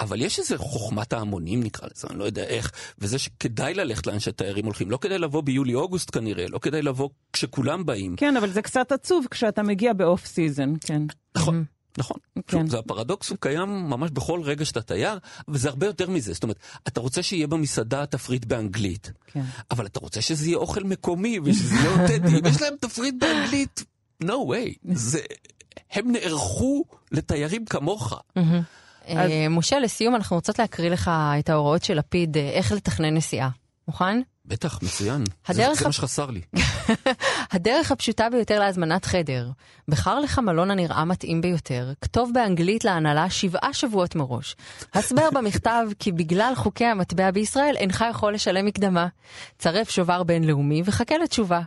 [0.00, 4.20] אבל יש איזה חוכמת ההמונים נקרא לזה, אני לא יודע איך, וזה שכדאי ללכת לאן
[4.20, 4.90] שתיירים הולכים.
[4.90, 8.16] לא כדאי לבוא ביולי-אוגוסט כנראה, לא כדאי לבוא כשכולם באים.
[8.16, 11.02] כן, אבל זה קצת עצוב כשאתה מגיע ב off season, כן.
[11.36, 11.64] נכון.
[11.98, 12.58] נכון, כן.
[12.58, 15.18] שוב, זה הפרדוקס הוא קיים ממש בכל רגע שאתה תייר,
[15.48, 16.32] וזה הרבה יותר מזה.
[16.32, 19.42] זאת אומרת, אתה רוצה שיהיה במסעדה תפריט באנגלית, כן.
[19.70, 22.38] אבל אתה רוצה שזה יהיה אוכל מקומי ושזה יהיה אותנטי.
[22.38, 23.84] אם יש להם תפריט באנגלית,
[24.22, 24.92] no way.
[24.92, 25.20] זה,
[25.92, 28.14] הם נערכו לתיירים כמוך.
[29.08, 33.48] אה, משה, לסיום אנחנו רוצות להקריא לך את ההוראות של לפיד, אה, איך לתכנן נסיעה.
[33.88, 34.20] מוכן?
[34.46, 35.24] בטח, מצוין.
[35.26, 35.32] זה,
[35.64, 36.40] הדרך זה ה- מה שחסר לי.
[37.52, 39.50] הדרך הפשוטה ביותר להזמנת חדר.
[39.88, 44.56] בחר לך מלון הנראה מתאים ביותר, כתוב באנגלית להנהלה שבעה שבועות מראש.
[44.94, 49.06] הסבר במכתב כי בגלל חוקי המטבע בישראל אינך יכול לשלם מקדמה.
[49.58, 51.60] צרף שובר בינלאומי וחכה לתשובה.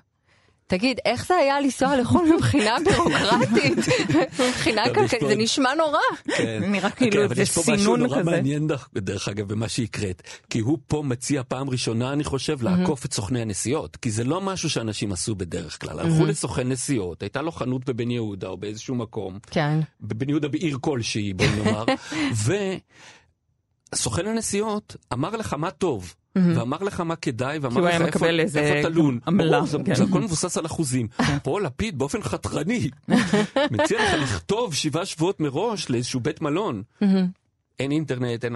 [0.69, 3.77] תגיד, איך זה היה לנסוע לחו"ל מבחינה בירוקרטית?
[4.49, 5.99] מבחינה כלכלית, זה נשמע נורא.
[6.37, 6.63] כן.
[6.71, 8.31] נראה כאילו כן, אבל זה יש פה משהו סינון נורא כזה.
[8.31, 13.13] מעניין דרך- אגב במה שהקראת, כי הוא פה מציע פעם ראשונה, אני חושב, לעקוף את
[13.13, 15.99] סוכני הנסיעות, כי זה לא משהו שאנשים עשו בדרך כלל.
[15.99, 19.79] הלכו לסוכן נסיעות, הייתה לו חנות בבן יהודה או באיזשהו מקום, כן.
[20.01, 21.85] בבן יהודה בעיר כלשהי, בואי נאמר,
[23.93, 26.13] וסוכן הנסיעות אמר לך מה טוב.
[26.55, 28.25] ואמר לך מה כדאי, ואמר לך איפה
[28.59, 29.19] איפה תלון.
[29.83, 29.95] כן.
[29.95, 31.07] זה הכל מבוסס על אחוזים.
[31.43, 32.89] פה לפיד באופן חתרני
[33.71, 36.83] מציע לך לכתוב שבעה שבועות מראש לאיזשהו בית מלון.
[37.79, 38.55] אין אינטרנט, אין...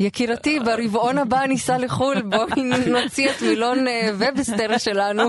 [0.00, 2.62] יקירתי, ברבעון הבא ניסע לחו"ל, בואי
[3.02, 5.22] נוציא את מילון אה, ובסטר שלנו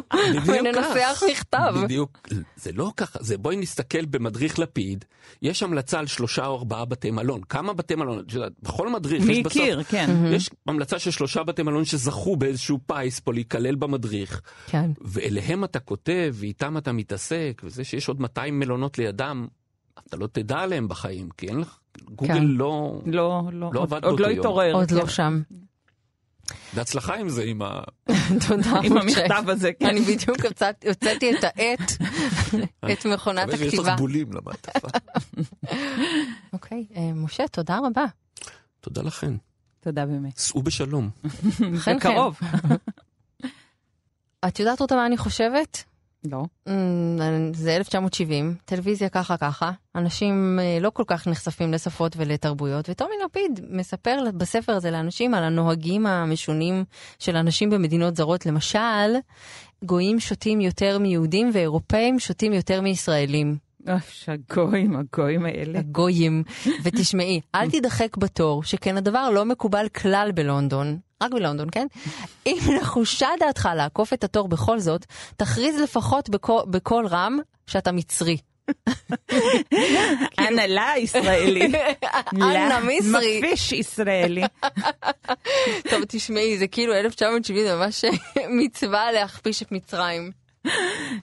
[0.45, 1.23] וננסח.
[1.31, 1.75] מכתב.
[1.83, 5.05] בדיוק, זה לא ככה, זה בואי נסתכל במדריך לפיד,
[5.41, 7.41] יש המלצה על שלושה או ארבעה בתי מלון.
[7.49, 8.19] כמה בתי מלון?
[8.19, 9.61] את יודעת, בכל מדריך מי יש בסוף...
[9.61, 10.09] הכיר, כן.
[10.31, 14.91] יש המלצה של שלושה בתי מלון שזכו באיזשהו פיס פה להיכלל במדריך, כן.
[15.01, 19.47] ואליהם אתה כותב, ואיתם אתה מתעסק, וזה שיש עוד 200 מלונות לידם,
[20.07, 22.43] אתה לא תדע עליהם בחיים, כי אין לך, גוגל כן.
[22.43, 23.01] לא...
[23.05, 24.39] לא, לא, לא עבד עוד באותו לא יום.
[24.39, 24.73] התעורר.
[24.73, 24.95] עוד כן.
[24.95, 25.41] לא שם.
[26.73, 27.81] בהצלחה עם זה, עם ה...
[28.47, 28.97] תודה, עם.
[28.97, 29.85] המכתב הזה, כן.
[29.85, 31.91] אני בדיוק הוצאת- הוצאתי את העט,
[32.91, 33.93] את מכונת מקווה שיש הכתיבה.
[33.93, 34.87] לך בולים למעטפה.
[36.53, 38.05] אוקיי, אה, משה, תודה רבה.
[38.81, 39.33] תודה לכן.
[39.79, 40.37] תודה באמת.
[40.37, 41.09] סעו בשלום.
[41.57, 41.95] חן חן.
[41.97, 42.39] בקרוב.
[44.47, 45.83] את יודעת אותה מה אני חושבת?
[46.31, 46.43] לא.
[46.67, 53.15] אמ, זה 1970, טלוויזיה ככה ככה, אנשים אה, לא כל כך נחשפים לשפות ולתרבויות, וטומי
[53.25, 56.83] לפיד מספר בספר הזה לאנשים על הנוהגים המשונים
[57.19, 58.45] של אנשים במדינות זרות.
[58.45, 59.15] למשל,
[59.83, 63.64] גויים שותים יותר מיהודים ואירופאים שותים יותר מישראלים.
[63.93, 65.79] אוף, הגויים, הגויים האלה.
[65.79, 66.43] הגויים.
[66.83, 70.99] ותשמעי, אל תידחק בתור, שכן הדבר לא מקובל כלל בלונדון.
[71.23, 71.87] רק בלונדון, כן?
[72.45, 75.05] אם נחושה דעתך לעקוף את התור בכל זאת,
[75.37, 78.37] תכריז לפחות בקול, בקול רם שאתה מצרי.
[80.39, 81.67] אנא לה ישראלי.
[82.33, 83.41] אנא מיסרי.
[83.43, 84.43] מפיש ישראלי.
[85.89, 88.05] טוב, תשמעי, זה כאילו 1970, זה ממש
[88.59, 90.31] מצווה להכפיש את מצרים.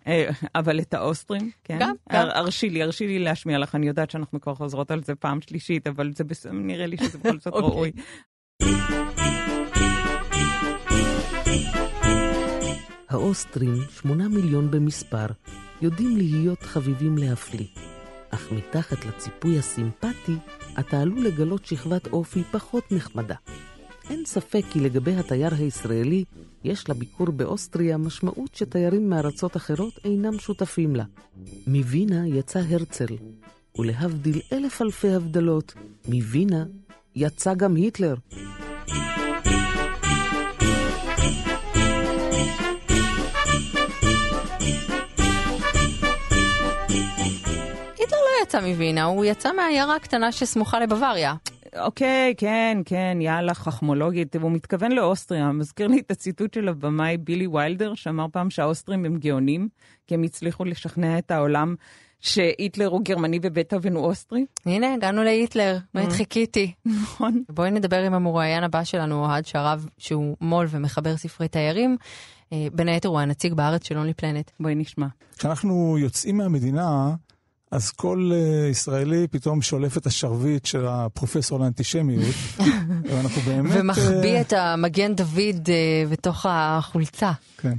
[0.06, 1.78] אה, אבל את האוסטרים, כן?
[1.80, 1.94] גם, גם.
[2.20, 5.40] הר- הרשי לי, הרשי לי להשמיע לך, אני יודעת שאנחנו כבר חוזרות על זה פעם
[5.40, 7.68] שלישית, אבל זה בס- נראה לי שזה בכל זאת אוקיי.
[7.70, 7.92] ראוי.
[13.08, 15.26] האוסטרים, שמונה מיליון במספר,
[15.82, 17.66] יודעים להיות חביבים להפליא.
[18.30, 20.36] אך מתחת לציפוי הסימפטי,
[20.80, 23.34] אתה עלול לגלות שכבת אופי פחות נחמדה.
[24.12, 26.24] אין ספק כי לגבי התייר הישראלי,
[26.64, 31.04] יש לביקור באוסטריה משמעות שתיירים מארצות אחרות אינם שותפים לה.
[31.66, 33.16] מווינה יצא הרצל,
[33.78, 35.74] ולהבדיל אלף אלפי הבדלות,
[36.08, 36.64] מווינה
[37.16, 38.14] יצא גם היטלר.
[47.98, 51.34] היטלר לא יצא מווינה, הוא יצא מהעיירה הקטנה שסמוכה לבוואריה.
[51.76, 54.36] אוקיי, כן, כן, יאללה, חכמולוגית.
[54.36, 55.52] הוא מתכוון לאוסטריה.
[55.52, 59.68] מזכיר לי את הציטוט של הבמאי בילי ויילדר, שאמר פעם שהאוסטרים הם גאונים,
[60.06, 61.74] כי הם הצליחו לשכנע את העולם
[62.20, 64.44] שהיטלר הוא גרמני ובטהובן הוא אוסטרי.
[64.66, 66.72] הנה, הגענו להיטלר, באמת חיכיתי.
[66.86, 67.42] נכון.
[67.48, 71.96] בואי נדבר עם המרואיין הבא שלנו, אוהד שרב, שהוא מו"ל ומחבר ספרי תיירים.
[72.52, 74.50] אה, בין היתר הוא הנציג בארץ של Lonely Planet.
[74.60, 75.06] בואי נשמע.
[75.38, 77.14] כשאנחנו יוצאים מהמדינה,
[77.72, 82.34] אז כל uh, ישראלי פתאום שולף את השרביט של הפרופסור לאנטישמיות,
[83.10, 83.72] ואנחנו באמת...
[83.74, 87.32] ומחביא אה, את המגן דוד אה, בתוך החולצה.
[87.58, 87.74] כן.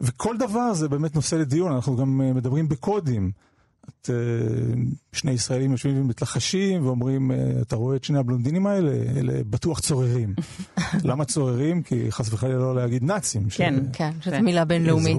[0.00, 3.30] וכל דבר זה באמת נושא לדיון, אנחנו גם מדברים בקודים.
[4.00, 4.78] את, uh,
[5.12, 8.90] שני ישראלים יושבים ומתלחשים ואומרים, uh, אתה רואה את שני הבלונדינים האלה?
[9.16, 10.34] אלה בטוח צוררים.
[11.04, 11.82] למה צוררים?
[11.82, 13.50] כי חס וחלילה לא להגיד נאצים.
[13.50, 13.74] ש- כן.
[13.92, 14.44] כן, שזו כן.
[14.44, 15.18] מילה בינלאומית.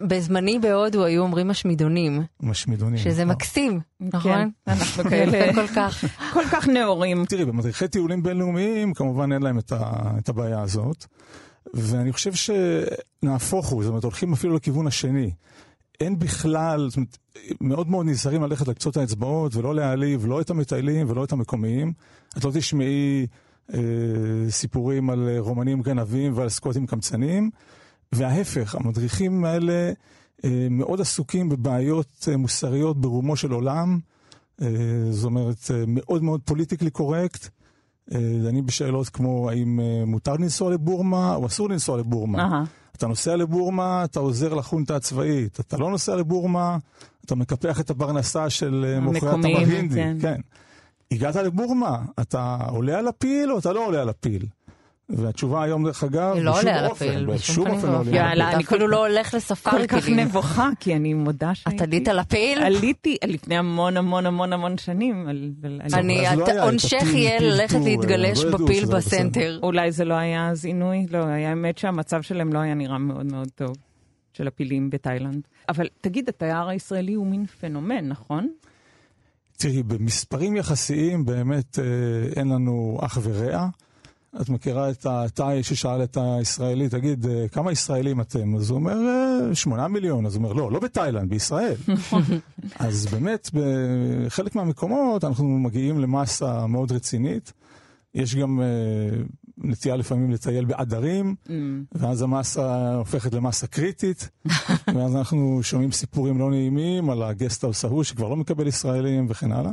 [0.00, 2.98] בזמני בהודו היו אומרים משמידונים, משמידונים.
[2.98, 4.32] שזה מקסים, נכון?
[4.32, 6.04] כן, אנחנו כאלה כל כך.
[6.32, 7.24] כל כך נאורים.
[7.28, 11.04] תראי, במדריכי טיולים בינלאומיים כמובן אין להם את, ה, את הבעיה הזאת,
[11.74, 12.32] ואני חושב
[13.22, 15.30] שנהפוך הוא, זאת אומרת, הולכים אפילו לכיוון השני.
[16.00, 17.18] אין בכלל, זאת אומרת,
[17.60, 21.92] מאוד מאוד נזהרים ללכת לקצות האצבעות ולא להעליב לא את המטיילים ולא את המקומיים.
[22.38, 23.26] את לא תשמעי
[23.74, 23.78] אה,
[24.50, 27.50] סיפורים על אה, רומנים גנבים ועל סקוטים קמצנים,
[28.12, 29.92] וההפך, המדריכים האלה
[30.44, 33.98] אה, מאוד עסוקים בבעיות אה, מוסריות ברומו של עולם.
[34.62, 34.68] אה,
[35.10, 37.48] זאת אומרת, אה, מאוד מאוד פוליטיקלי קורקט.
[38.12, 42.38] אה, דנים בשאלות כמו האם אה, מותר לנסוע לבורמה או אסור לנסוע לבורמה.
[42.38, 42.64] אהה.
[42.96, 45.60] אתה נוסע לבורמה, אתה עוזר לחונטה הצבאית.
[45.60, 46.78] אתה לא נוסע לבורמה,
[47.24, 49.94] אתה מקפח את הפרנסה של אה, מוכרי התמר הינדי.
[49.94, 50.16] כן.
[50.20, 50.40] כן.
[51.10, 54.46] הגעת לבורמה, אתה עולה על הפיל או אתה לא עולה על הפיל?
[55.08, 57.98] והתשובה היום, דרך אגב, לא בשום אופן, בשום אופן לא.
[57.98, 58.54] עולה על הפיל.
[58.54, 60.08] אני כל- לא הולך לספארי כל כך.
[60.08, 61.76] נבוכה, כי אני מודה שהייתי...
[61.76, 62.58] את עלית על הפיל?
[62.62, 65.28] עליתי לפני המון המון המון המון שנים.
[65.92, 68.84] אני, לא עונשך יהיה ללכת טור, להתגלש לא בפיל.
[68.84, 69.58] בסנטר.
[69.62, 71.06] אולי זה לא היה אז עינוי?
[71.10, 73.76] לא, היה האמת שהמצב שלהם לא היה נראה מאוד מאוד טוב,
[74.32, 75.42] של הפילים בתאילנד.
[75.68, 78.48] אבל תגיד, התייר הישראלי הוא מין פנומן, נכון?
[79.56, 81.84] תראי, במספרים יחסיים באמת אה,
[82.36, 83.68] אין לנו אח ורע.
[84.40, 88.56] את מכירה את התאי ששאל את הישראלי, תגיד, אה, כמה ישראלים אתם?
[88.56, 90.26] אז הוא אומר, "אה, שמונה מיליון.
[90.26, 91.74] אז הוא אומר, לא, לא בתאילנד, בישראל.
[92.78, 93.50] אז באמת,
[94.26, 97.52] בחלק מהמקומות אנחנו מגיעים למסה מאוד רצינית.
[98.14, 98.66] יש גם אה,
[99.58, 101.50] נטייה לפעמים לטייל בעדרים, Mm.
[101.92, 104.28] ואז המסה הופכת למסה קריטית,
[104.94, 109.70] ואז אנחנו שומעים סיפורים לא נעימים על הגסטהאוס ההוא שכבר לא מקבל ישראלים וכן הלאה.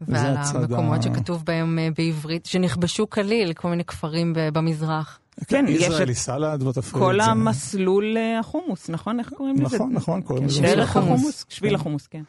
[0.00, 5.18] ועל המקומות ה- שכתוב בהם אה, בעברית, שנכבשו כליל, כל מיני כפרים במזרח.
[5.46, 7.20] כן, יש ישראלי את סלד, לא תפריעי כל.
[7.20, 9.18] המסלול אה, החומוס, נכון?
[9.20, 9.76] איך קוראים לזה?
[9.76, 11.08] נכון, נכון, קוראים לזה שביל החומוס.
[11.20, 11.44] החומוס.
[11.48, 12.22] שביל החומוס, כן.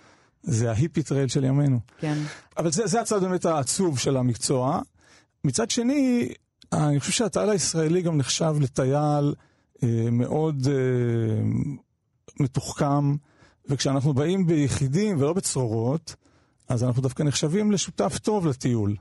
[0.44, 1.80] זה ה hippie trail של ימינו.
[2.00, 2.18] כן.
[2.58, 4.82] אבל זה, זה הצד באמת העצוב של המקצוע.
[5.44, 6.30] מצד שני,
[6.74, 9.34] אני חושב שהטייל הישראלי גם נחשב לטייל
[9.84, 11.44] אה, מאוד אה,
[12.40, 13.16] מתוחכם,
[13.70, 16.16] וכשאנחנו באים ביחידים ולא בצרורות,
[16.72, 18.96] אז אנחנו דווקא נחשבים לשותף טוב לטיול.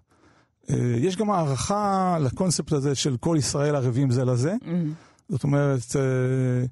[0.70, 4.54] אה, יש גם הערכה לקונספט הזה של כל ישראל ערבים זה לזה.
[4.62, 4.68] Mm.
[5.28, 6.64] זאת אומרת, אה,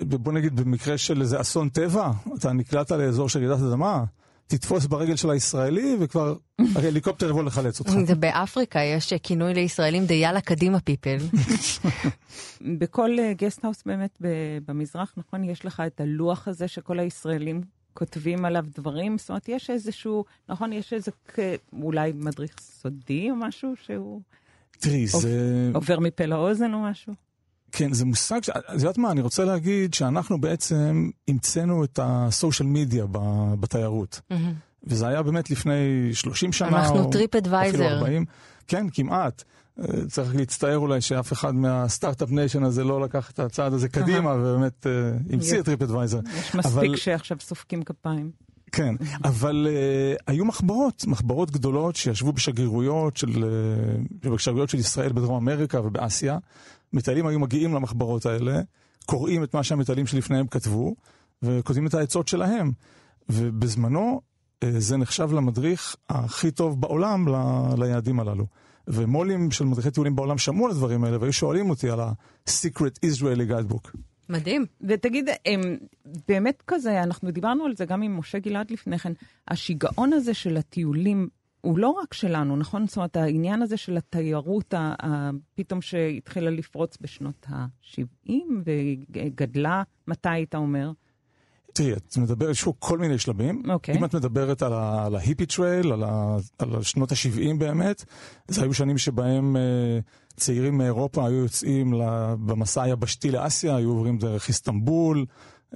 [0.00, 4.04] בוא נגיד במקרה של איזה אסון טבע, אתה נקלעת לאזור של רעידת אדמה,
[4.46, 6.36] תתפוס ברגל של הישראלי וכבר
[6.76, 7.92] ההליקופטר יבוא לחלץ אותך.
[8.06, 11.16] זה באפריקה, יש אה, כינוי לישראלים די יאללה קדימה פיפל.
[12.78, 14.22] בכל guesthouse באמת
[14.66, 17.60] במזרח, נכון, יש לך את הלוח הזה שכל הישראלים
[17.96, 21.38] כותבים עליו דברים, זאת אומרת, יש איזשהו, נכון, יש איזה, כ-
[21.82, 24.20] אולי מדריך סודי או משהו שהוא
[24.80, 25.70] תראי, זה...
[25.74, 27.12] עובר מפה לאוזן או משהו?
[27.72, 32.11] כן, זה מושג, ש- את יודעת מה, אני רוצה להגיד שאנחנו בעצם המצאנו את ה
[32.11, 33.04] social media
[33.60, 34.20] בתיירות.
[34.30, 34.52] מהמם.
[34.84, 35.74] וזה היה באמת לפני
[36.14, 36.68] 30 שנה.
[36.68, 37.88] אנחנו או Trip אפילו Advisor.
[37.98, 38.24] 40.
[38.68, 39.44] כן, כמעט.
[40.08, 44.34] צריך להצטער אולי שאף אחד מה start-up nation הזה לא לקח את הצעד הזה קדימה,
[44.34, 44.92] ובאמת אה,
[45.32, 46.20] המציא את טריפ אדוויזר.
[46.38, 48.30] יש מספיק שעכשיו סופקים כפיים.
[48.72, 53.28] כן, אבל אה, היו מחברות, מחברות גדולות שישבו בשגרירויות של,
[54.24, 56.38] אה, בשגרירויות של ישראל בדרום אמריקה ובאסיה.
[56.92, 58.60] מטיילים היו מגיעים למחברות האלה,
[59.06, 60.94] קוראים את מה שהמטיילים שלפניהם כתבו,
[61.42, 62.72] וכותבים את העצות שלהם.
[63.28, 64.20] ובזמנו
[64.64, 68.46] uh, זה נחשב למדריך הכי טוב בעולם ל- ליעדים הללו.
[68.88, 73.50] ומו"לים של מדריכי טיולים בעולם שמעו על הדברים האלה והיו שואלים אותי על ה-Secret Israeli
[73.50, 73.96] Guidebook.
[74.28, 74.66] מדהים.
[74.80, 75.60] ותגיד, הם,
[76.28, 79.12] באמת כזה, אנחנו דיברנו על זה גם עם משה גלעד לפני כן,
[79.48, 81.28] השיגעון הזה של הטיולים
[81.60, 82.86] הוא לא רק שלנו, נכון?
[82.86, 84.74] זאת אומרת, העניין הזה של התיירות,
[85.54, 88.32] פתאום שהתחילה לפרוץ בשנות ה-70
[88.64, 90.90] וגדלה, מתי היית אומר?
[91.76, 93.62] תראי, את מדברת, יש פה כל מיני שלבים.
[93.68, 93.96] אוקיי.
[93.96, 98.04] אם את מדברת על, ה, על ה hippie trail, על, ה, על שנות ה-70 באמת,
[98.48, 99.98] זה היו שנים שבהם אה,
[100.36, 101.94] צעירים מאירופה היו יוצאים
[102.46, 105.24] במסע היבשתי לאסיה, היו עוברים דרך איסטנבול,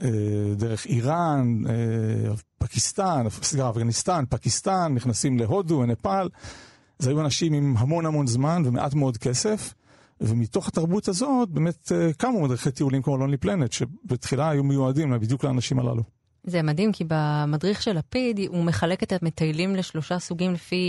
[0.03, 0.09] אה,
[0.57, 6.29] דרך איראן, אה, פקיסטן, סליחה, אפגניסטן, פקיסטן, נכנסים להודו, נפאל.
[6.99, 9.75] זה היו אנשים עם המון המון זמן ומעט מאוד כסף.
[10.21, 15.45] ומתוך התרבות הזאת באמת אה, קמו מדריכי טיולים כמו לונלי פלנט, שבתחילה היו מיועדים בדיוק
[15.45, 16.20] לאנשים הללו.
[16.45, 20.85] זה מדהים, כי במדריך של לפיד הוא מחלק את המטיילים לשלושה סוגים לפי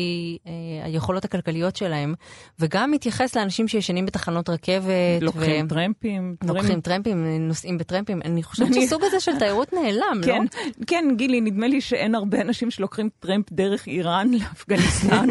[0.48, 0.52] אה,
[0.86, 2.14] היכולות הכלכליות שלהם,
[2.60, 4.82] וגם מתייחס לאנשים שישנים בתחנות רכבת.
[5.22, 6.36] לוקחים טרמפים.
[6.44, 8.22] דברים- לוקחים טרמפים, נוסעים בטרמפים.
[8.26, 10.84] אני חושבת אני- שסוג הזה של תיירות נעלם, כן, לא?
[10.88, 15.28] כן, גילי, נדמה לי שאין הרבה אנשים שלוקחים טרמפ דרך איראן לאפגניסטן.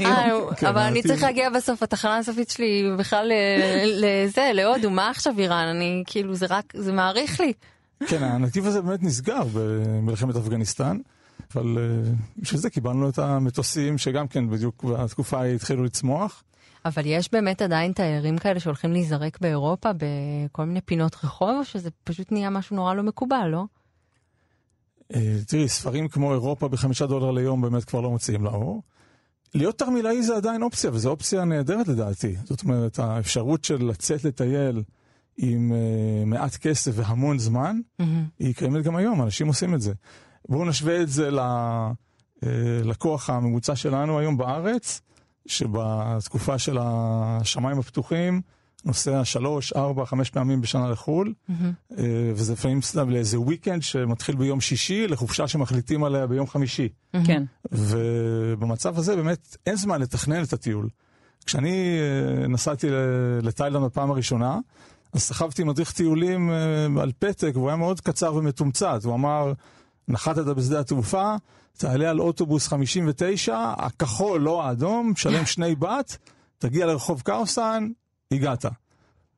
[0.00, 0.28] אה,
[0.58, 5.10] כן, אבל אני העתיד- צריך להגיע בסוף, התחנה הסופית שלי בכלל ל- לזה, להודו, מה
[5.10, 5.64] עכשיו איראן?
[5.76, 7.52] אני כאילו, זה רק, זה מעריך לי.
[8.06, 10.98] כן, הנתיב הזה באמת נסגר במלחמת אפגניסטן,
[11.54, 16.42] אבל אה, בשביל זה קיבלנו את המטוסים שגם כן בדיוק בתקופה ההיא התחילו לצמוח.
[16.84, 21.90] אבל יש באמת עדיין תיירים כאלה שהולכים להיזרק באירופה בכל מיני פינות רחוב, או שזה
[22.04, 23.64] פשוט נהיה משהו נורא לא מקובל, לא?
[25.14, 28.82] אה, תראי, ספרים כמו אירופה בחמישה דולר ליום באמת כבר לא מוציאים לאור.
[29.54, 32.36] להיות תרמילאי זה עדיין אופציה, וזו אופציה נהדרת לדעתי.
[32.44, 34.82] זאת אומרת, האפשרות של לצאת לטייל
[35.42, 37.80] עם אה, מעט כסף והמון זמן,
[38.38, 39.92] היא קיימת גם היום, אנשים עושים את זה.
[40.48, 41.92] בואו נשווה את זה ל- אה,
[43.28, 45.00] הממוצע שלנו היום בארץ,
[45.46, 48.40] שבתקופה של השמיים הפתוחים
[48.84, 54.60] נוסע שלוש, ארבע, חמש פעמים בשנה לחו"ל, אה, וזה לפעמים סתם לאיזה weekend שמתחיל ביום
[54.60, 56.88] שישי, לחופשה שמחליטים עליה ביום חמישי.
[57.24, 57.42] כן.
[57.72, 60.88] ובמצב הזה באמת אין זמן לתכנן את הטיול.
[61.46, 61.98] כשאני
[62.48, 62.86] נסעתי
[63.42, 64.58] לתאילנד בפעם הראשונה,
[65.12, 69.04] אז סחבתי מדריך טיולים אה, על פתק, והוא היה מאוד קצר ומתומצת.
[69.04, 69.52] הוא אמר,
[70.08, 71.34] נחתת בשדה התעופה,
[71.76, 76.16] תעלה על אוטובוס 59, הכחול, לא האדום, שלם שני בת,
[76.58, 77.88] תגיע לרחוב קאוסן,
[78.32, 78.64] הגעת.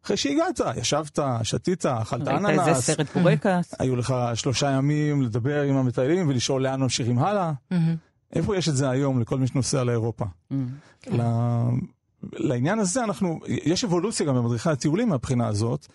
[0.05, 2.69] אחרי שהגעת, ישבת, שתית, אכלת ראית אננס.
[2.69, 3.75] איזה סרט בורקס?
[3.79, 7.53] היו לך שלושה ימים לדבר עם המטיילים ולשאול לאן ממשיכים הלאה.
[8.33, 10.25] איפה יש את זה היום לכל מי שנוסע לאירופה?
[12.33, 15.87] לעניין הזה אנחנו, יש אבולוציה גם במדריכי הטיולים מהבחינה הזאת,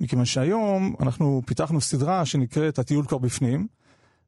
[0.00, 3.66] מכיוון שהיום אנחנו פיתחנו סדרה שנקראת הטיול כבר בפנים,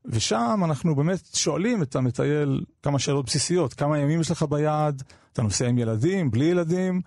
[0.04, 5.02] ושם אנחנו באמת שואלים את המטייל כמה שאלות בסיסיות, כמה ימים יש לך ביד,
[5.32, 7.00] אתה נוסע עם ילדים, בלי ילדים,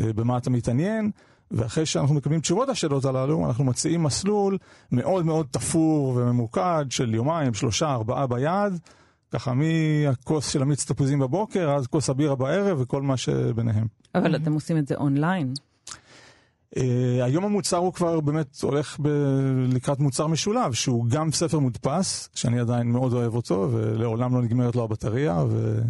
[0.00, 1.10] אה, במה אתה מתעניין,
[1.50, 4.58] ואחרי שאנחנו מקבלים תשובות לשאלות הללו, אנחנו מציעים מסלול
[4.92, 8.78] מאוד מאוד תפור וממוקד של יומיים, שלושה, ארבעה ביד,
[9.30, 13.86] ככה מהכוס של המיץ תפוזים בבוקר עד כוס הבירה בערב וכל מה שביניהם.
[14.14, 15.52] אבל אתם עושים את זה אונליין.
[16.74, 16.78] Uh,
[17.22, 19.08] היום המוצר הוא כבר באמת הולך ב-
[19.72, 24.76] לקראת מוצר משולב, שהוא גם ספר מודפס, שאני עדיין מאוד אוהב אותו, ולעולם לא נגמרת
[24.76, 25.44] לו הבטריה.
[25.50, 25.80] ו...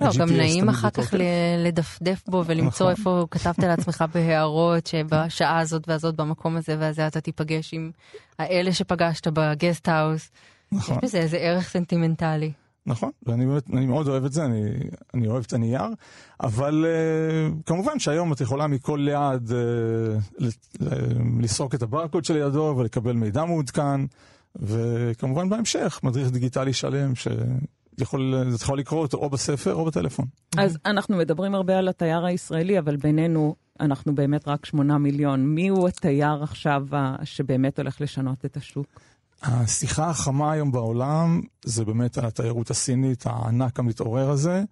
[0.00, 1.14] לא, גם נעים אחר כך.
[1.14, 3.00] ל- לדפדף בו ולמצוא נכון.
[3.00, 7.90] איפה כתבת לעצמך בהערות שבשעה הזאת והזאת במקום הזה והזה אתה תיפגש עם
[8.38, 10.30] האלה שפגשת ב guest house.
[10.72, 12.52] יש נכון, בזה איזה ערך סנטימנטלי.
[12.88, 14.62] נכון, ואני באמת, אני מאוד אוהב את זה, אני,
[15.14, 15.86] אני אוהב את הנייר,
[16.40, 20.84] אבל אה, כמובן שהיום את יכולה מכל יעד אה,
[21.40, 24.00] לסרוק את הברקוד שלידו ולקבל מידע מעודכן,
[24.56, 30.26] וכמובן בהמשך מדריך דיגיטלי שלם שיכול זה יכול לקרוא אותו או בספר או בטלפון.
[30.56, 35.46] אז אנחנו מדברים הרבה על התייר הישראלי, אבל בינינו, אנחנו באמת רק שמונה מיליון.
[35.46, 36.82] מי הוא התייר עכשיו
[37.24, 38.86] שבאמת הולך לשנות את השוק?
[39.42, 44.62] השיחה החמה היום בעולם זה באמת התיירות הסינית, הענק המתעורר הזה.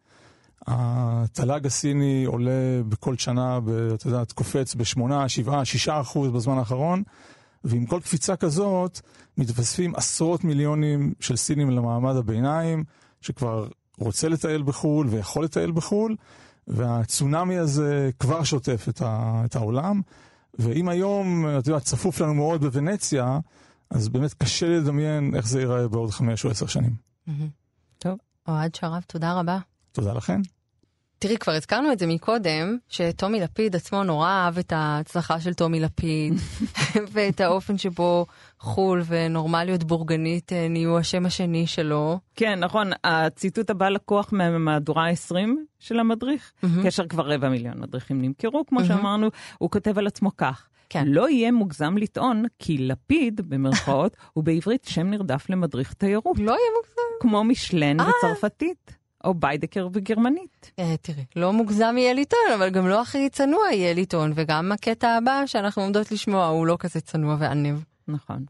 [0.67, 2.51] התל"ג הסיני עולה
[2.89, 7.03] בכל שנה, ב- את יודעת, קופץ ב-8, 7, 6 אחוז בזמן האחרון,
[7.65, 9.01] ועם כל קפיצה כזאת
[9.39, 12.85] מתווספים עשרות מיליונים של סינים למעמד הביניים,
[13.21, 16.17] שכבר רוצה לטייל בחו"ל ויכול לטייל בחו"ל,
[16.69, 20.01] והצונאמי הזה כבר שוטף את, ה- את העולם.
[20.59, 23.39] ואם היום, את יודעת, צפוף לנו מאוד בוונציה,
[23.91, 26.95] אז באמת קשה לדמיין איך זה ייראה בעוד חמש או עשר שנים.
[27.99, 28.19] טוב.
[28.49, 29.59] אוהד שרף, תודה רבה.
[29.93, 30.41] תודה לכן.
[31.19, 35.81] תראי, כבר הזכרנו את זה מקודם, שטומי לפיד עצמו נורא אהב את ההצלחה של טומי
[35.81, 36.35] לפיד,
[37.13, 38.27] ואת האופן שבו
[38.61, 42.19] חו"ל ונורמליות בורגנית אה, נהיו השם השני שלו.
[42.35, 45.35] כן, נכון, הציטוט הבא לקוח מהמהדורה ה-20
[45.79, 49.29] של המדריך, כאשר כבר רבע מיליון מדריכים נמכרו, כמו שאמרנו,
[49.59, 50.69] הוא כותב על עצמו כך.
[50.89, 51.09] כן.
[51.09, 56.71] לא יהיה מוגזם לטעון כי לפיד, במרכאות, הוא בעברית שם נרדף למדריך תיירות, לא יהיה
[56.77, 57.03] מוגזם.
[57.21, 60.71] כמו משלן בצרפתית, או ביידקר בגרמנית.
[60.79, 65.09] אה, תראי, לא מוגזם יהיה לטעון, אבל גם לא הכי צנוע יהיה לטעון, וגם הקטע
[65.09, 67.79] הבא שאנחנו עומדות לשמוע הוא לא כזה צנוע וענב.
[68.09, 68.45] נכון.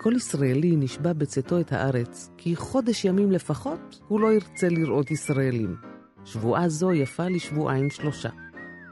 [0.00, 5.95] כל ישראלי נשבע בצאתו את הארץ, כי חודש ימים לפחות הוא לא ירצה לראות ישראלים.
[6.26, 8.28] שבועה זו יפה לשבועיים שלושה.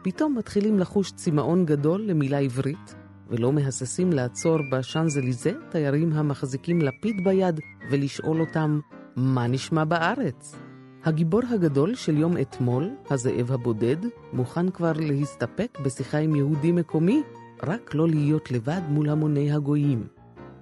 [0.05, 2.95] פתאום מתחילים לחוש צמאון גדול למילה עברית,
[3.31, 7.61] ולא מהססים לעצור בשאנזליזה תיירים המחזיקים לפיד ביד
[7.91, 8.81] ולשאול אותם,
[9.17, 10.57] מה נשמע בארץ?
[11.05, 13.97] הגיבור הגדול של יום אתמול, הזאב הבודד,
[14.33, 17.23] מוכן כבר להסתפק בשיחה עם יהודי מקומי,
[17.63, 20.07] רק לא להיות לבד מול המוני הגויים.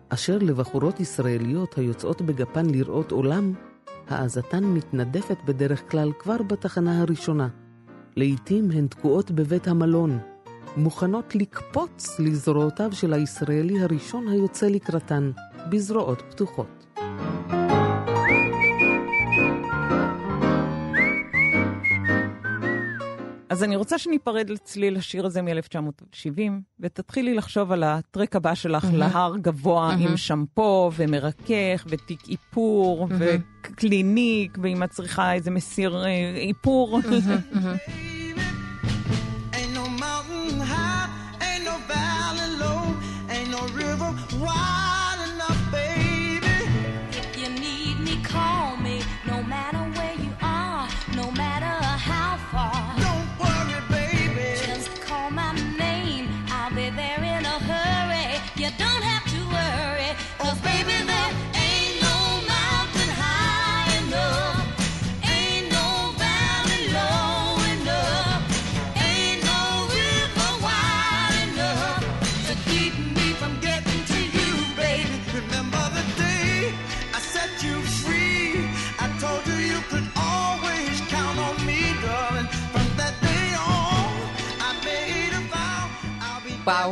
[0.09, 3.53] אשר לבחורות ישראליות היוצאות בגפן לראות עולם,
[4.09, 7.49] העזתן מתנדפת בדרך כלל כבר בתחנה הראשונה.
[8.17, 10.19] לעתים הן תקועות בבית המלון,
[10.77, 15.31] מוכנות לקפוץ לזרועותיו של הישראלי הראשון היוצא לקראתן,
[15.71, 16.82] בזרועות פתוחות.
[23.53, 26.41] אז אני רוצה שניפרד לצליל השיר הזה מ-1970,
[26.81, 34.83] ותתחילי לחשוב על הטרק הבא שלך להר גבוה עם שמפו ומרכך ותיק איפור וקליניק, ואם
[34.83, 37.01] את צריכה איזה מסיר אה, איפור.
[37.01, 38.12] Ain't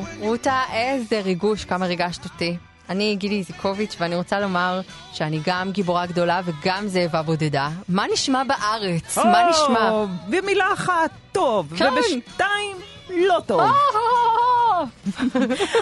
[0.01, 2.57] וואו, רותה, איזה ריגוש, כמה ריגשת אותי.
[2.88, 4.80] אני גילי איזיקוביץ', ואני רוצה לומר
[5.12, 7.70] שאני גם גיבורה גדולה וגם זאבה בודדה.
[7.88, 9.18] מה נשמע בארץ?
[9.18, 10.05] מה נשמע?
[10.28, 11.88] במילה אחת, טוב, כן.
[11.92, 12.76] ובשתיים,
[13.11, 13.61] לא טוב.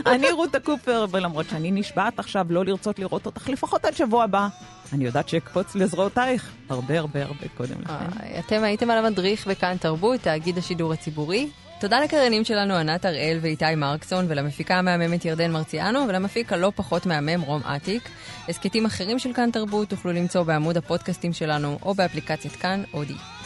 [0.07, 4.49] אני רותה קופר, ולמרות שאני נשבעת עכשיו לא לרצות לראות אותך לפחות עד שבוע הבא,
[4.93, 7.95] אני יודעת שאקפוץ לזרועותייך הרבה הרבה הרבה קודם לכן.
[8.39, 11.49] אתם הייתם על המדריך בכאן תרבות, תאגיד השידור הציבורי.
[11.81, 17.41] תודה לקריינים שלנו ענת הראל ואיתי מרקסון, ולמפיקה המהממת ירדן מרציאנו, ולמפיק הלא פחות מהמם
[17.41, 18.09] רום אטיק.
[18.49, 23.38] הסכתים אחרים של כאן תרבות תוכלו למצוא בעמוד הפודקאסטים שלנו, או באפליקציית כאן אודי.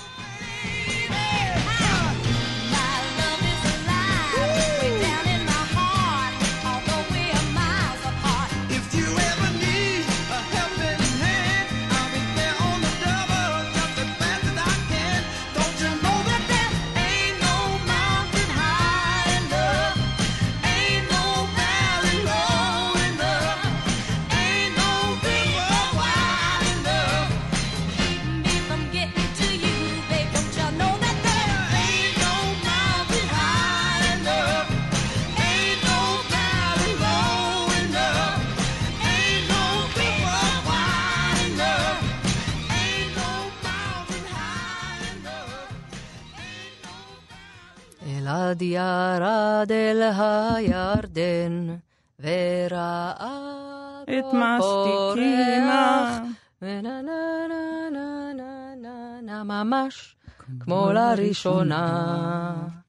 [51.17, 51.77] הירדן,
[52.21, 54.25] וראה את.
[54.59, 56.19] פורח,
[56.63, 60.17] ונה נה נה נה נה נה נה ממש
[60.61, 62.82] כמו לראשונה.